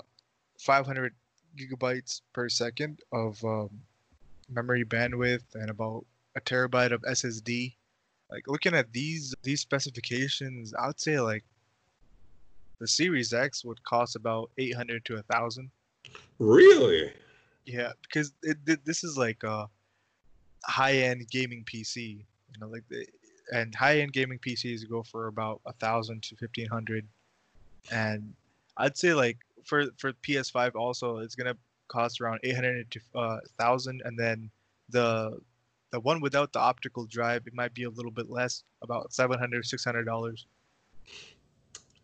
[0.58, 1.14] 500
[1.56, 3.70] gigabytes per second of um,
[4.48, 6.04] memory bandwidth and about
[6.36, 7.74] a terabyte of SSD.
[8.30, 11.44] Like looking at these these specifications, I'd say like
[12.78, 15.70] the Series X would cost about 800 to a thousand.
[16.38, 17.12] Really?
[17.64, 19.68] Yeah, because it, it, this is like a
[20.64, 22.24] high-end gaming PC.
[22.52, 23.06] You know, like the,
[23.52, 27.06] and high-end gaming PCs go for about a thousand to fifteen hundred,
[27.90, 28.32] and
[28.76, 31.56] I'd say like for for PS5 also it's gonna
[31.88, 34.50] cost around eight hundred to uh, thousand, and then
[34.88, 35.38] the
[35.90, 39.64] the one without the optical drive it might be a little bit less, about 700
[39.64, 40.46] 600 dollars.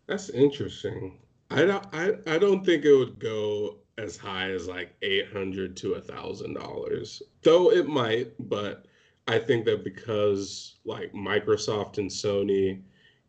[0.07, 1.17] That's interesting.
[1.49, 5.75] I don't I, I don't think it would go as high as like eight hundred
[5.77, 7.21] to a thousand dollars.
[7.41, 8.85] Though it might, but
[9.29, 12.81] I think that because like Microsoft and Sony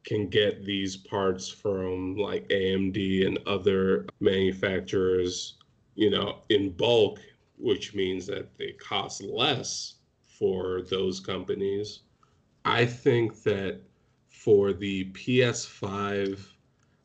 [0.02, 5.58] can get these parts from like AMD and other manufacturers,
[5.96, 7.20] you know, in bulk,
[7.58, 12.00] which means that they cost less for those companies.
[12.64, 13.82] I think that
[14.30, 16.46] for the PS5,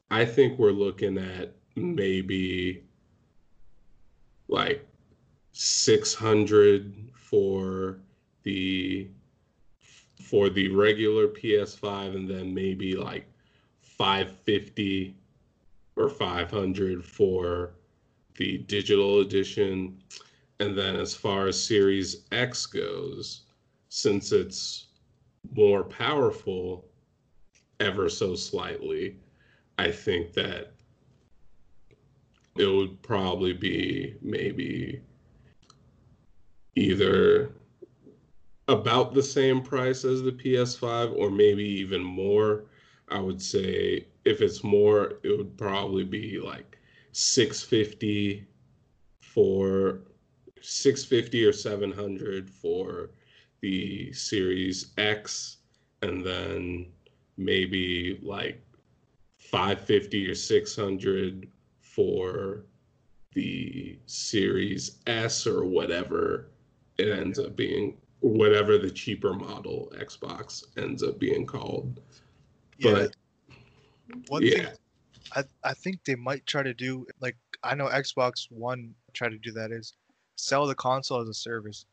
[0.10, 2.86] I think we're looking at maybe
[4.48, 4.88] like
[5.52, 8.00] 600 for
[8.46, 9.10] the
[10.22, 13.28] for the regular PS5 and then maybe like
[13.82, 15.16] 550
[15.98, 17.74] or 500 for
[18.38, 19.98] the digital edition.
[20.60, 23.41] And then as far as Series X goes,
[23.89, 24.88] since it's
[25.54, 26.86] more powerful
[27.80, 29.18] ever so slightly,
[29.78, 30.72] I think that
[32.58, 35.02] it would probably be maybe
[36.76, 37.55] either
[38.68, 42.66] about the same price as the PS5 or maybe even more.
[43.09, 46.80] I would say if it's more, it would probably be like
[47.11, 48.47] 650
[49.22, 50.01] for
[50.61, 53.11] 650 or 700 for
[53.61, 55.57] the Series X
[56.01, 56.88] and then
[57.38, 58.61] maybe like
[59.38, 61.47] 550 or 600
[61.80, 62.66] for
[63.34, 66.47] the Series S or whatever
[66.97, 72.01] it ends up being, whatever the cheaper model Xbox ends up being called.
[72.78, 72.93] Yeah.
[72.93, 73.16] But
[74.28, 74.68] One yeah, thing
[75.36, 79.38] I, I think they might try to do, like I know Xbox One try to
[79.38, 79.93] do that is
[80.36, 81.86] sell the console as a service.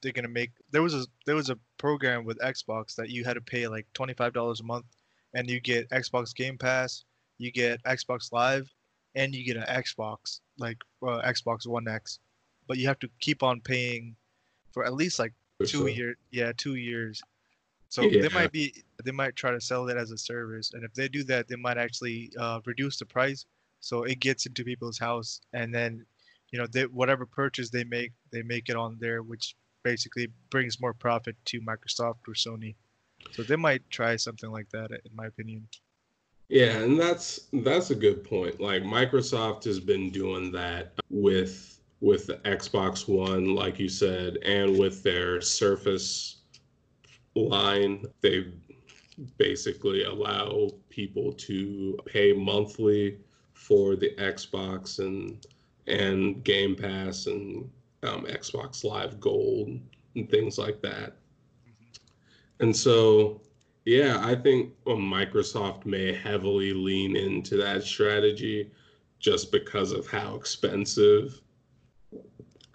[0.00, 3.34] They're gonna make there was a there was a program with Xbox that you had
[3.34, 4.86] to pay like twenty five dollars a month,
[5.34, 7.04] and you get Xbox Game Pass,
[7.38, 8.72] you get Xbox Live,
[9.14, 12.20] and you get an Xbox like uh, Xbox One X,
[12.66, 14.14] but you have to keep on paying
[14.72, 15.88] for at least like two sure.
[15.88, 17.22] year yeah two years.
[17.90, 18.22] So Yeah.
[18.22, 21.08] they might be they might try to sell it as a service, and if they
[21.08, 23.46] do that, they might actually uh, reduce the price
[23.80, 26.04] so it gets into people's house, and then
[26.50, 30.80] you know they whatever purchase they make, they make it on there, which basically brings
[30.80, 32.74] more profit to Microsoft or Sony.
[33.32, 35.68] So they might try something like that, in my opinion.
[36.48, 38.60] Yeah, and that's that's a good point.
[38.60, 44.78] Like Microsoft has been doing that with with the Xbox One, like you said, and
[44.78, 46.36] with their Surface
[47.34, 48.04] line.
[48.20, 48.46] They
[49.36, 53.18] basically allow people to pay monthly
[53.52, 55.44] for the Xbox and
[55.86, 57.68] and Game Pass and
[58.02, 59.80] um, Xbox Live Gold
[60.14, 61.16] and things like that.
[62.60, 63.40] And so,
[63.84, 68.70] yeah, I think uh, Microsoft may heavily lean into that strategy
[69.18, 71.40] just because of how expensive,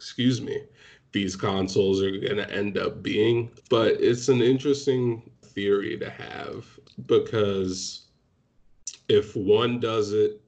[0.03, 0.61] excuse me,
[1.13, 3.49] these consoles are going to end up being.
[3.69, 6.65] But it's an interesting theory to have
[7.05, 8.07] because
[9.07, 10.41] if one does it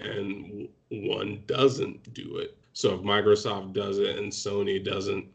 [0.00, 5.26] and one doesn't do it, so if Microsoft does it and Sony doesn't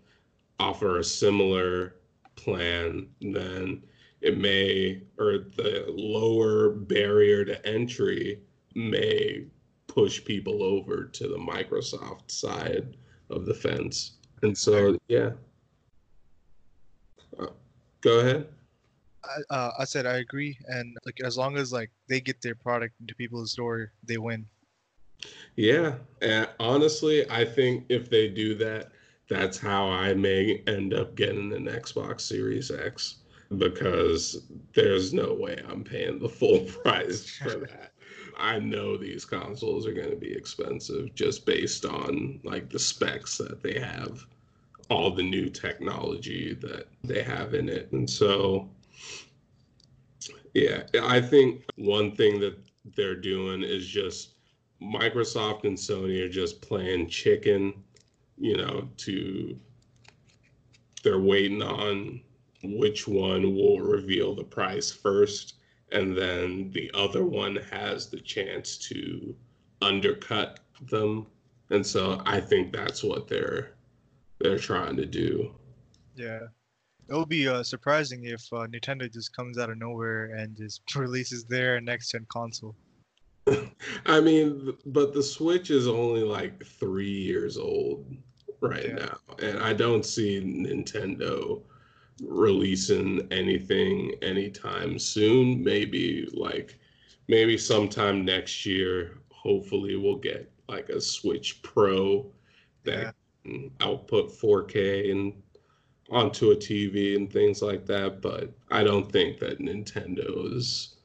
[0.60, 1.96] offer a similar
[2.36, 3.82] plan, then
[4.22, 8.42] it may, or the lower barrier to entry
[8.76, 9.46] may
[9.88, 12.96] push people over to the Microsoft side
[13.30, 14.14] of the fence.
[14.42, 15.32] And so, yeah.
[17.40, 17.48] Uh,
[18.02, 18.48] go ahead.
[19.24, 22.56] I, uh, I said I agree, and like as long as like they get their
[22.56, 24.46] product into people's door, they win.
[25.56, 25.96] Yeah.
[26.22, 28.92] And honestly, I think if they do that,
[29.30, 33.18] that's how I may end up getting an Xbox Series X
[33.58, 37.89] because there's no way I'm paying the full price for that.
[38.40, 43.38] I know these consoles are going to be expensive just based on like the specs
[43.38, 44.26] that they have,
[44.90, 47.92] all the new technology that they have in it.
[47.92, 48.70] And so
[50.54, 52.58] yeah, I think one thing that
[52.96, 54.32] they're doing is just
[54.82, 57.74] Microsoft and Sony are just playing chicken,
[58.38, 59.58] you know, to
[61.04, 62.22] they're waiting on
[62.64, 65.56] which one will reveal the price first
[65.92, 69.36] and then the other one has the chance to
[69.82, 70.60] undercut
[70.90, 71.28] them.
[71.70, 73.76] And so I think that's what they're
[74.40, 75.54] they're trying to do.
[76.16, 76.40] Yeah.
[77.10, 80.82] It would be uh, surprising if uh, Nintendo just comes out of nowhere and just
[80.96, 82.76] releases their next gen console.
[84.06, 88.06] I mean, but the Switch is only like three years old
[88.62, 88.94] right Yeah.
[88.96, 91.64] now, and I don't see Nintendo
[92.22, 95.64] releasing anything anytime soon.
[95.64, 96.80] Maybe like
[97.28, 99.18] maybe sometime next year.
[99.32, 102.32] Hopefully, we'll get like a Switch Pro
[102.84, 103.16] that
[103.46, 103.70] Yeah.
[103.82, 105.42] output 4K and
[106.12, 108.22] onto a TV and things like that.
[108.22, 110.98] But I don't think that Nintendo is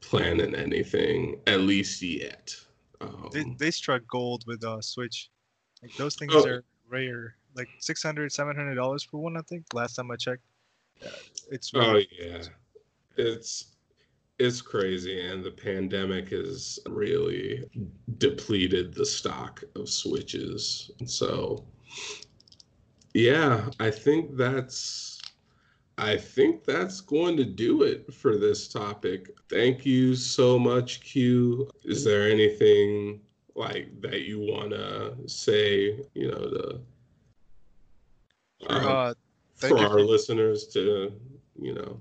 [0.00, 2.54] planning anything, at least yet.
[3.00, 5.30] Um, they, they struck gold with uh, Switch.
[5.82, 7.36] Like those things oh, are rare.
[7.54, 9.64] Like 600 700 dollars for one, I think.
[9.72, 10.42] Last time I checked,
[11.50, 11.72] it's.
[11.74, 12.42] Oh yeah,
[13.16, 13.74] it's
[14.38, 17.64] it's crazy, and the pandemic has really
[18.18, 20.90] depleted the stock of switches.
[21.06, 21.64] So,
[23.12, 25.20] yeah, I think that's
[25.96, 29.30] I think that's going to do it for this topic.
[29.48, 31.70] Thank you so much, Q.
[31.84, 33.20] Is there anything
[33.54, 36.80] like that you want to say, you know, the
[38.68, 39.14] uh,
[39.62, 41.12] uh, for our for, listeners to,
[41.60, 42.00] you know.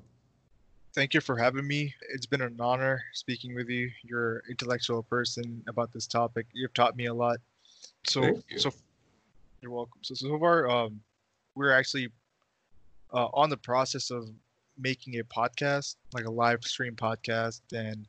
[0.94, 1.94] Thank you for having me.
[2.14, 3.90] It's been an honor speaking with you.
[4.04, 6.46] You're an intellectual person about this topic.
[6.54, 7.38] You've taught me a lot.
[8.06, 8.60] So, you.
[8.60, 8.72] so
[9.62, 10.00] you're welcome.
[10.04, 11.00] So, so far, um,
[11.56, 12.10] we're actually
[13.14, 14.30] uh, on the process of
[14.78, 18.06] making a podcast, like a live stream podcast, and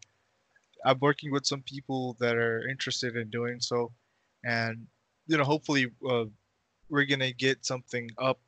[0.84, 3.92] I'm working with some people that are interested in doing so,
[4.44, 4.86] and
[5.26, 6.24] you know, hopefully, uh,
[6.90, 8.40] we're gonna get something up,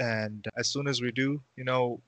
[0.00, 2.00] and as soon as we do, you know,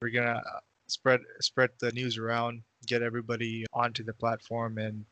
[0.00, 0.42] we're gonna
[0.86, 5.04] spread spread the news around, get everybody onto the platform, and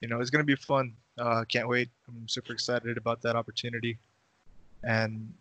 [0.00, 0.94] you know, it's gonna be fun.
[1.18, 1.90] Uh, can't wait.
[2.08, 3.98] I'm super excited about that opportunity,
[4.84, 5.32] and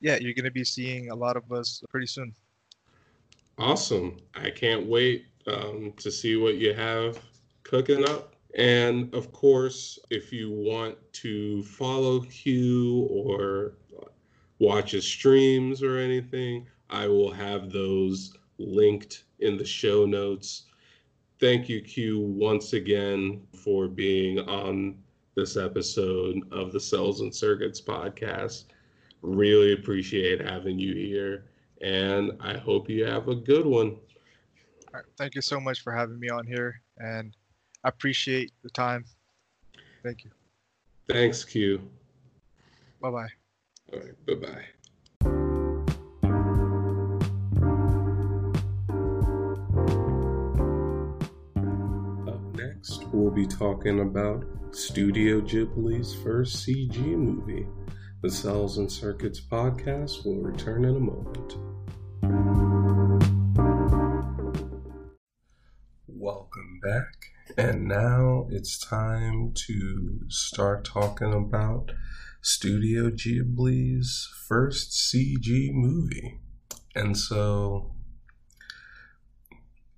[0.00, 2.34] yeah, you're to be seeing a lot of us pretty soon.
[3.58, 4.18] Awesome.
[4.34, 7.18] I can't wait um, to see what you have
[7.64, 8.34] cooking up.
[8.54, 13.72] And of course, if you want to follow Q or
[14.58, 20.64] watch his streams or anything, I will have those linked in the show notes.
[21.38, 24.98] Thank you, Q, once again for being on
[25.36, 28.64] this episode of the Cels and Circuits podcast.
[29.22, 31.44] Really appreciate having you here,
[31.80, 33.96] and I hope you have a good one.
[35.16, 37.36] thank you so much for having me on here, and
[37.84, 39.04] I appreciate the time.
[40.02, 40.30] Thank you.
[41.08, 41.80] Thanks, Q.
[43.00, 43.37] Bye bye.
[43.90, 44.64] All right, bye bye.
[52.30, 57.66] Up next, we'll be talking about Studio Ghibli's first CG movie.
[58.20, 61.56] The Cels and Circuits podcast will return in a moment.
[66.06, 67.14] Welcome back.
[67.56, 71.92] And now it's time to start talking about
[72.40, 76.40] Studio Ghibli's first CG movie.
[76.94, 77.94] And so,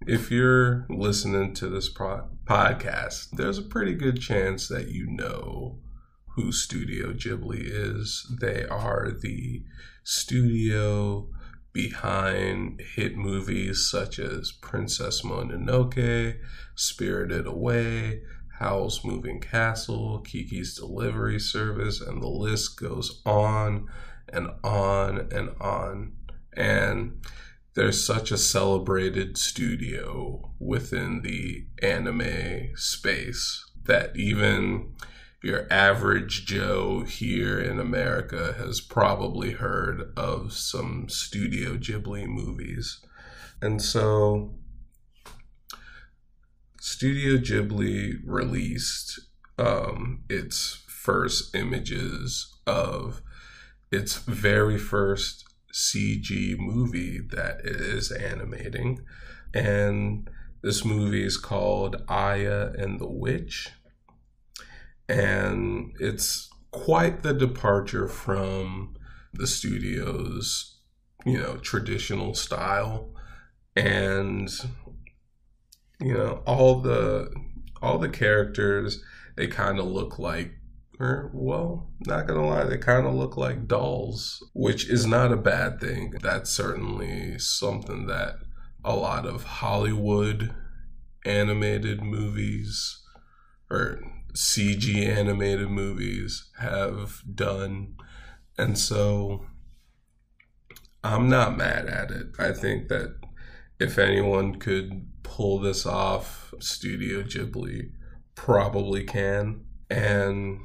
[0.07, 5.78] if you're listening to this pro- podcast, there's a pretty good chance that you know
[6.34, 8.26] who Studio Ghibli is.
[8.41, 9.62] They are the
[10.03, 11.28] studio
[11.72, 16.38] behind hit movies such as Princess Mononoke,
[16.74, 18.22] Spirited Away,
[18.61, 23.88] Howl's Moving Castle, Kiki's Delivery Service, and the list goes on
[24.28, 26.12] and on and on.
[26.54, 27.24] And
[27.74, 34.92] there's such a celebrated studio within the anime space that even
[35.42, 43.00] your average Joe here in America has probably heard of some Studio Ghibli movies.
[43.62, 44.54] And so
[46.81, 49.20] Studio Ghibli released
[49.59, 53.22] um, its first images of
[53.93, 59.03] its very first CG movie that it is animating.
[59.55, 60.28] And
[60.62, 63.70] this movie is called Aya and the Witch
[65.11, 68.95] and it's quite the departure from
[69.33, 70.76] the studio's
[71.26, 73.09] you know traditional style
[73.74, 74.49] and
[76.01, 77.32] you know all the
[77.82, 79.03] all the characters
[79.36, 80.53] they kind of look like
[80.98, 85.36] or well not gonna lie they kind of look like dolls which is not a
[85.36, 88.36] bad thing that's certainly something that
[88.84, 90.55] a lot of hollywood
[91.24, 93.01] animated movies
[93.70, 94.01] or
[94.34, 97.96] CG animated movies have done.
[98.59, 99.46] And so
[101.03, 102.28] I'm not mad at it.
[102.38, 103.16] I think that
[103.78, 107.90] if anyone could pull this off, Studio Ghibli
[108.34, 109.64] probably can.
[109.88, 110.60] And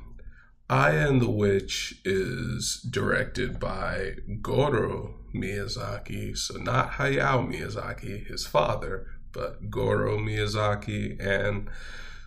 [0.69, 6.37] Aya and the Witch is directed by Goro Miyazaki.
[6.37, 11.19] So not Hayao Miyazaki, his father, but Goro Miyazaki.
[11.19, 11.69] And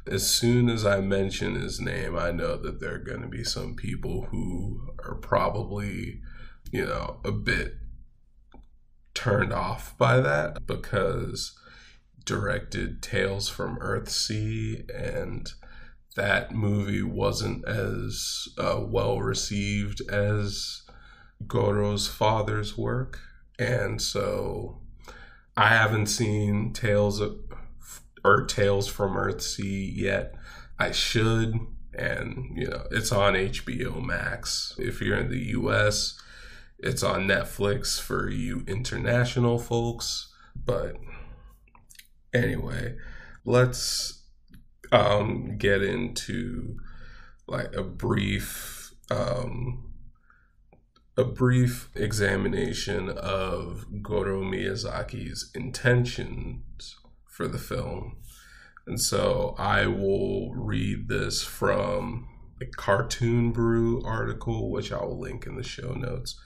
[0.06, 3.44] as soon as I mention his name, I know that there are going to be
[3.44, 6.20] some people who are probably,
[6.70, 7.74] you know, a bit
[9.14, 11.58] turned off by that because
[12.28, 15.50] directed Tales from Earthsea, and
[16.14, 20.82] that movie wasn't as uh, well received as
[21.46, 23.18] Goro's father's work.
[23.58, 24.78] And so
[25.56, 27.38] I haven't seen Tales of,
[28.22, 30.34] or Tales from Earthsea yet.
[30.78, 31.58] I should,
[31.94, 34.74] and you know, it's on HBO Max.
[34.76, 36.20] If you're in the US,
[36.78, 40.26] it's on Netflix for you international folks.
[40.54, 40.96] But
[42.32, 42.96] anyway,
[43.44, 44.22] let's
[44.92, 46.76] um, get into
[47.46, 49.88] like a brief um,
[51.16, 56.94] a brief examination of Goro Miyazaki's intentions
[57.26, 58.18] for the film.
[58.86, 62.28] And so I will read this from
[62.62, 66.40] a Cartoon Brew article, which I will link in the show notes.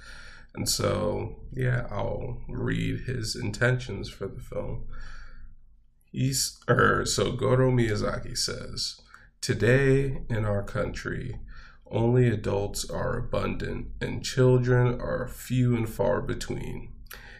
[0.54, 4.86] And so, yeah, I'll read his intentions for the film.
[6.68, 9.00] Or, so Goro Miyazaki says,
[9.40, 11.40] Today in our country,
[11.90, 16.92] only adults are abundant and children are few and far between.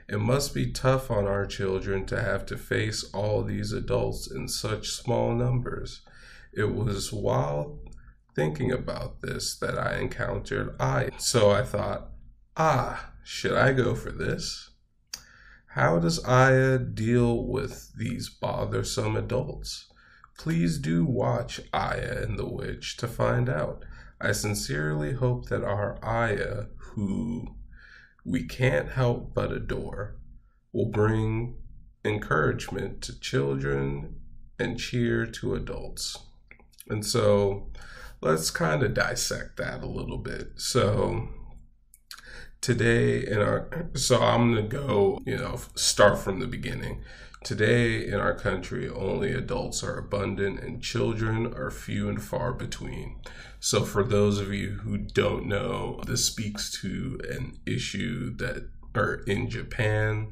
[0.08, 4.48] It must be tough on our children to have to face all these adults in
[4.48, 6.02] such small numbers.
[6.52, 7.78] It was while
[8.34, 11.10] thinking about this that I encountered Aya.
[11.18, 12.10] So I thought,
[12.56, 14.71] ah, should I go for this?
[15.74, 19.90] How does Aya deal with these bothersome adults?
[20.36, 23.82] Please do watch Aya and the Witch to find out.
[24.20, 27.56] I sincerely hope that our Aya, who
[28.22, 30.16] we can't help but adore,
[30.74, 31.56] will bring
[32.04, 34.16] encouragement to children
[34.58, 36.18] and cheer to adults.
[36.90, 37.70] And so
[38.20, 40.50] let's kind of dissect that a little bit.
[40.56, 41.28] So,
[42.62, 47.02] today in our so i'm to go you know start from the beginning.
[47.44, 53.20] Today in our country only adults are abundant and children are few and far between.
[53.58, 59.24] So for those of you who don't know this speaks to an issue that are
[59.26, 60.30] in japan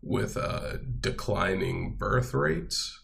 [0.00, 3.00] with uh, declining birth rates.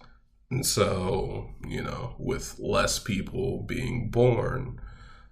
[0.51, 4.81] And so you know with less people being born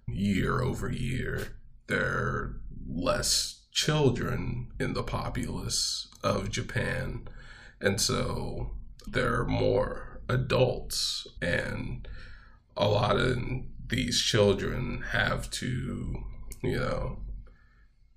[0.07, 2.61] year over year there
[2.93, 7.27] less children in the populace of Japan.
[7.79, 8.71] And so
[9.07, 12.07] there are more adults, and
[12.77, 13.37] a lot of
[13.87, 16.23] these children have to,
[16.63, 17.19] you know,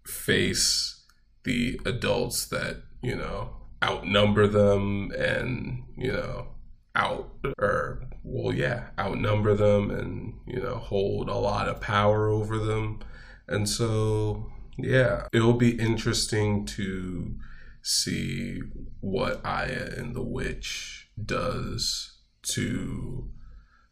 [0.07, 1.05] face
[1.45, 6.49] the adults that, you know, outnumber them and, you know,
[6.97, 12.59] out or well yeah outnumber them and you know hold a lot of power over
[12.59, 13.01] them
[13.49, 17.37] and so yeah, it will be interesting to
[17.83, 18.61] see
[19.01, 23.31] what Aya and the Witch does to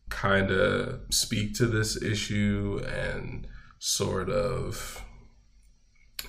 [0.08, 3.46] kind of speak to this issue and
[3.78, 5.04] sort of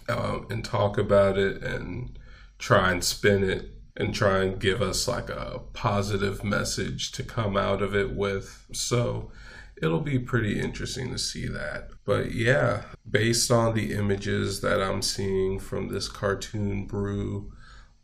[0.10, 2.18] um, and talk about it and
[2.58, 7.56] try and spin it and try and give us like a positive message to come
[7.56, 8.66] out of it with.
[8.74, 9.32] So
[9.84, 11.90] it'll be pretty interesting to see that.
[12.06, 17.52] But yeah, based on the images that I'm seeing from this Cartoon Brew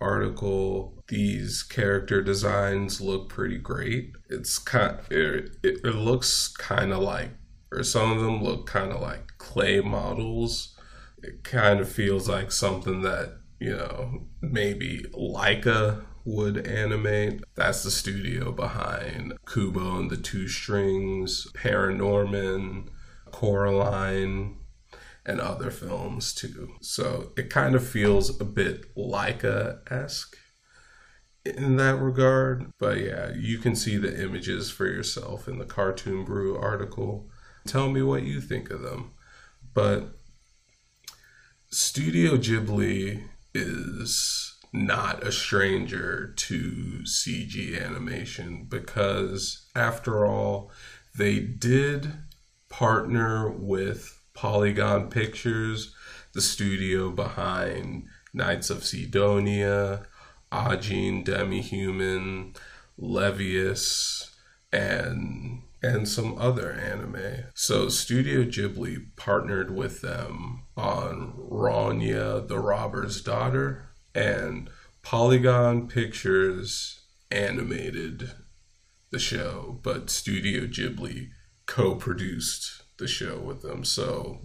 [0.01, 4.11] article, these character designs look pretty great.
[4.29, 7.31] It's kind it, it, looks kind of like
[7.71, 10.75] or some of them look kind of like clay models.
[11.23, 17.43] It kind of feels like something that, you know, maybe Laika would animate.
[17.55, 22.89] That's the studio behind Kubo and the Two Strings, Paranorman,
[23.31, 24.57] Coraline,
[25.25, 26.73] and other films too.
[26.81, 30.37] So it kind of feels a bit Laika esque
[31.45, 32.71] in that regard.
[32.79, 37.29] But yeah, you can see the images for yourself in the Cartoon Brew article.
[37.67, 39.11] Tell me what you think of them.
[39.73, 40.15] But
[41.69, 43.23] Studio Ghibli
[43.53, 50.71] is not a stranger to CG animation because, after all,
[51.15, 52.13] they did
[52.69, 55.93] partner with Polygon Pictures,
[56.33, 60.03] the studio behind Knights of Sidonia,
[60.51, 62.53] Ajin Demi-Human,
[62.97, 64.35] Levius,
[64.71, 67.45] and and some other anime.
[67.53, 74.69] So Studio Ghibli partnered with them on Ronya the Robber's Daughter and
[75.01, 78.31] Polygon Pictures animated
[79.11, 81.29] the show, but Studio Ghibli
[81.65, 83.83] co produced the show with them.
[83.83, 84.41] So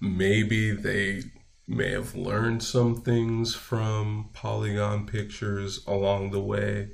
[0.00, 1.24] maybe they
[1.66, 6.90] may have learned some things from Polygon Pictures along the way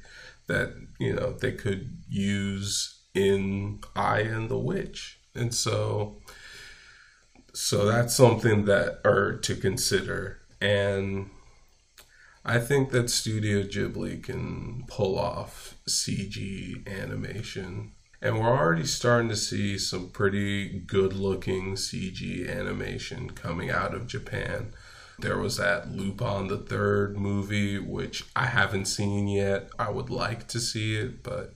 [0.48, 5.18] that, you know, they could use in Aya and the Witch.
[5.34, 6.20] And so
[7.54, 11.28] so that's something that are to consider and
[12.44, 17.92] I think that Studio Ghibli can pull off CG animation.
[18.20, 24.06] And we're already starting to see some pretty good looking CG animation coming out of
[24.06, 24.72] Japan.
[25.18, 29.68] There was that Lupin the Third movie, which I haven't seen yet.
[29.80, 31.54] I would like to see it, but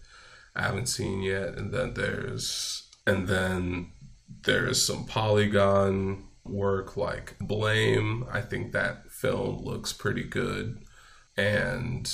[0.57, 1.55] I haven't seen yet.
[1.57, 3.93] And then there's and then
[4.43, 8.27] there's some polygon work like Blame.
[8.31, 10.85] I think that film looks pretty good.
[11.37, 12.11] And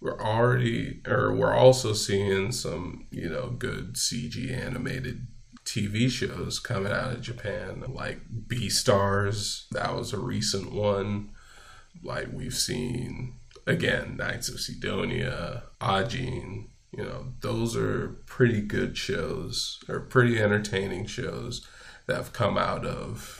[0.00, 5.26] we're already or we're also seeing some, you know, good CG animated
[5.64, 9.68] TV shows coming out of Japan, like Beastars.
[9.70, 11.30] That was a recent one.
[12.02, 16.68] Like we've seen again, Knights of Sidonia, Ajin.
[16.92, 21.66] You know, those are pretty good shows or pretty entertaining shows
[22.06, 23.39] that have come out of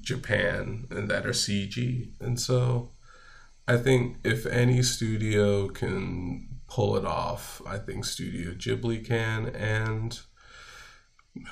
[0.00, 2.12] Japan and that are CG.
[2.20, 2.92] And so
[3.66, 9.46] I think if any studio can pull it off, I think Studio Ghibli can.
[9.48, 10.18] And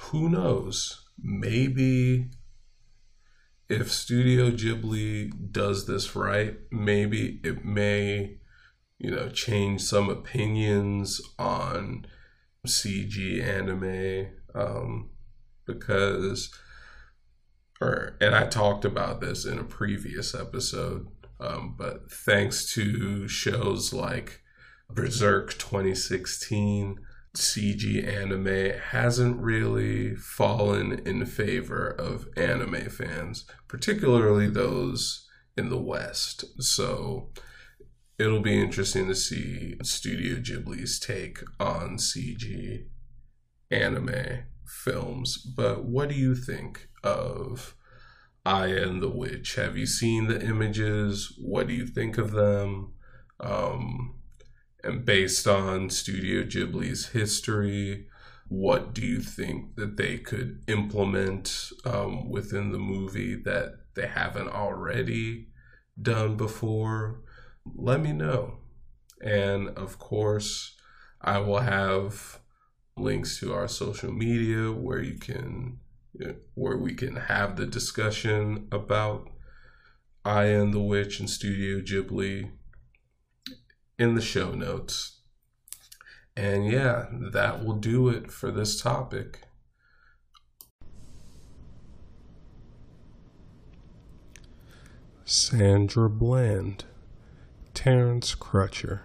[0.00, 1.04] who knows?
[1.18, 2.30] Maybe
[3.68, 8.38] if Studio Ghibli does this right, maybe it may,
[8.98, 12.06] you know, change some opinions on
[12.66, 14.28] CG anime.
[14.54, 15.10] Um,
[15.66, 16.50] because
[17.80, 21.08] or and I talked about this in a previous episode,
[21.40, 24.42] um, but thanks to shows like
[24.90, 26.96] Berserk 2016,
[27.36, 36.44] CG anime hasn't really fallen in favor of anime fans, particularly those in the West.
[36.62, 37.30] So
[38.18, 42.86] it'll be interesting to see Studio Ghibli's take on CG
[43.70, 45.36] anime films.
[45.36, 47.74] But what do you think of
[48.44, 49.54] Aya and the Witch?
[49.54, 51.32] Have you seen the images?
[51.38, 52.92] What do you think of them?
[53.40, 54.14] Um,
[54.82, 58.06] and based on Studio Ghibli's history,
[58.48, 64.48] what do you think that they could implement um, within the movie that they haven't
[64.48, 65.48] already
[66.00, 67.22] done before?
[67.74, 68.58] Let me know.
[69.20, 70.76] And of course,
[71.20, 72.40] I will have
[72.96, 75.80] links to our social media where you can
[76.54, 79.28] where we can have the discussion about
[80.24, 82.50] Aya and the Witch and Studio Ghibli
[83.98, 85.20] in the show notes.
[86.36, 89.42] And yeah, that will do it for this topic.
[95.24, 96.84] Sandra Bland,
[97.74, 99.00] Terrence Crutcher,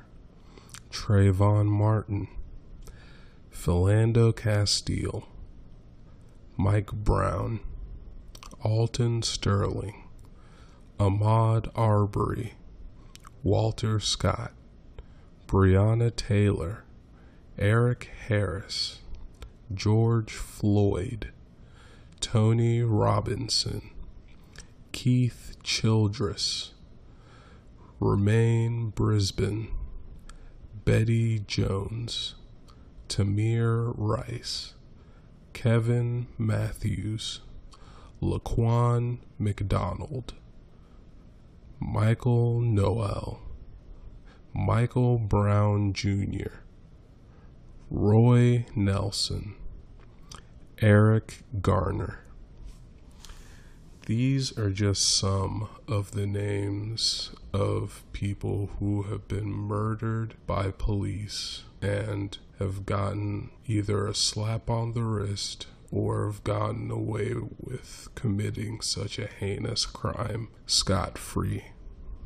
[0.92, 2.28] Trayvon Martin,
[3.52, 5.28] Philando Castile,
[6.58, 7.60] Mike Brown,
[8.64, 10.04] Alton Sterling,
[11.00, 12.54] Ahmaud Arbery,
[13.44, 14.52] Walter Scott,
[15.48, 16.84] Breonna Taylor,
[17.58, 19.00] Eric Harris,
[19.74, 21.32] George Floyd,
[22.20, 23.90] Tony Robinson,
[24.92, 26.74] Keith Childress,
[28.00, 29.70] Rumain Brisbon,
[30.86, 32.36] Bettie Jones,
[33.10, 34.74] Tamir Rice,
[35.54, 37.42] Kevin Matthews,
[38.22, 40.34] Laquan McDonald,
[41.80, 43.42] Michael Noel,
[44.54, 46.62] Michael Brown Jr.,
[47.90, 49.56] Roy Nelson,
[50.82, 52.20] Eric Garner.
[54.08, 61.64] These are just some of the names of people who have been murdered by police
[61.82, 68.80] and have gotten either a slap on the wrist or have gotten away with committing
[68.82, 71.66] such a heinous crime scot free.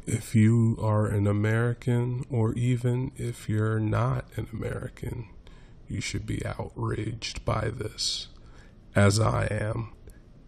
[0.05, 5.29] If you are an American, or even if you're not an American,
[5.87, 8.27] you should be outraged by this,
[8.95, 9.93] as I am.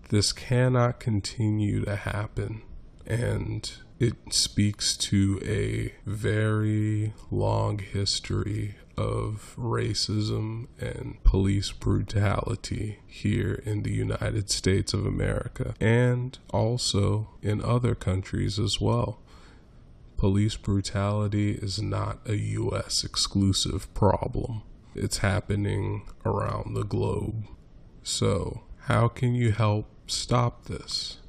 [0.10, 2.62] This cannot continue to happen,
[3.08, 13.84] and it speaks to a very long history of racism and police brutality here in
[13.84, 19.20] the United States of America and also in other countries as well.
[20.18, 24.64] Police brutality is not a US exclusive problem.
[24.96, 27.46] It's happening around the globe.
[28.02, 31.20] So, how can you help stop this?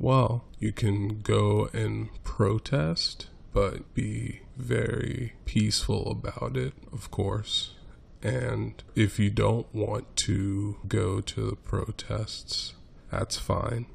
[0.00, 7.74] Well, you can go and protest, but be very peaceful about it, of course.
[8.22, 12.74] And if you don't want to go to the protests,
[13.10, 13.86] that's fine.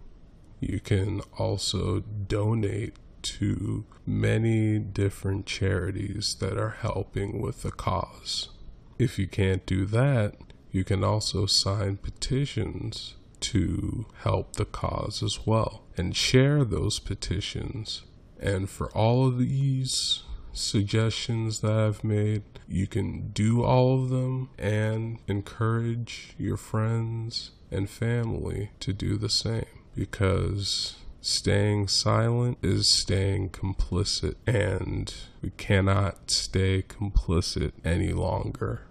[0.60, 8.50] You can also donate to many different charities that are helping with the cause.
[8.98, 10.36] If you can't do that,
[10.72, 18.04] you can also sign petitions to help the cause as well and share those petitions.
[18.40, 20.24] And for all of these
[20.54, 27.90] suggestions that I've made, you can do all of them and encourage your friends and
[27.90, 29.66] family to do the same
[29.96, 38.82] because staying silent is staying complicit and we cannot stay complicit any longer.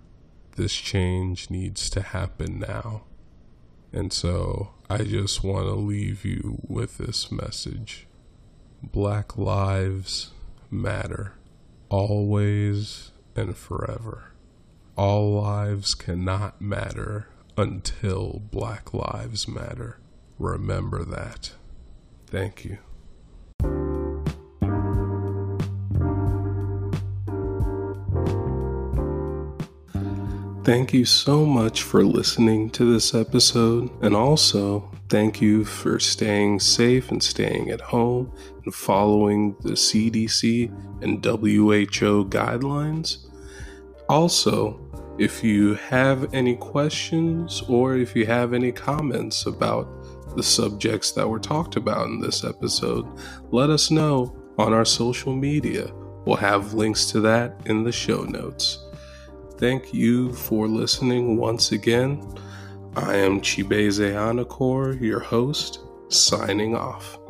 [0.56, 3.02] This change needs to happen now.
[3.92, 8.06] And so I just want to leave you with this message
[8.82, 10.32] Black lives
[10.70, 11.34] matter,
[11.92, 14.32] always and forever.
[14.96, 19.98] All lives cannot matter until Black Lives Matter.
[20.38, 21.52] Remember that.
[22.26, 22.78] Thank you.
[30.64, 36.60] Thank you so much for listening to this episode, and also thank you for staying
[36.60, 38.32] safe and staying at home
[38.64, 40.68] and following the CDC
[41.02, 43.26] and WHO guidelines.
[44.08, 44.80] Also,
[45.18, 49.88] if you have any questions or if you have any comments about
[50.36, 53.06] the subjects that were talked about in this episode,
[53.50, 55.92] let us know on our social media.
[56.24, 58.84] We'll have links to that in the show notes.
[59.58, 62.22] Thank you for listening once again.
[62.96, 67.21] I am Chibeze your host, signing off.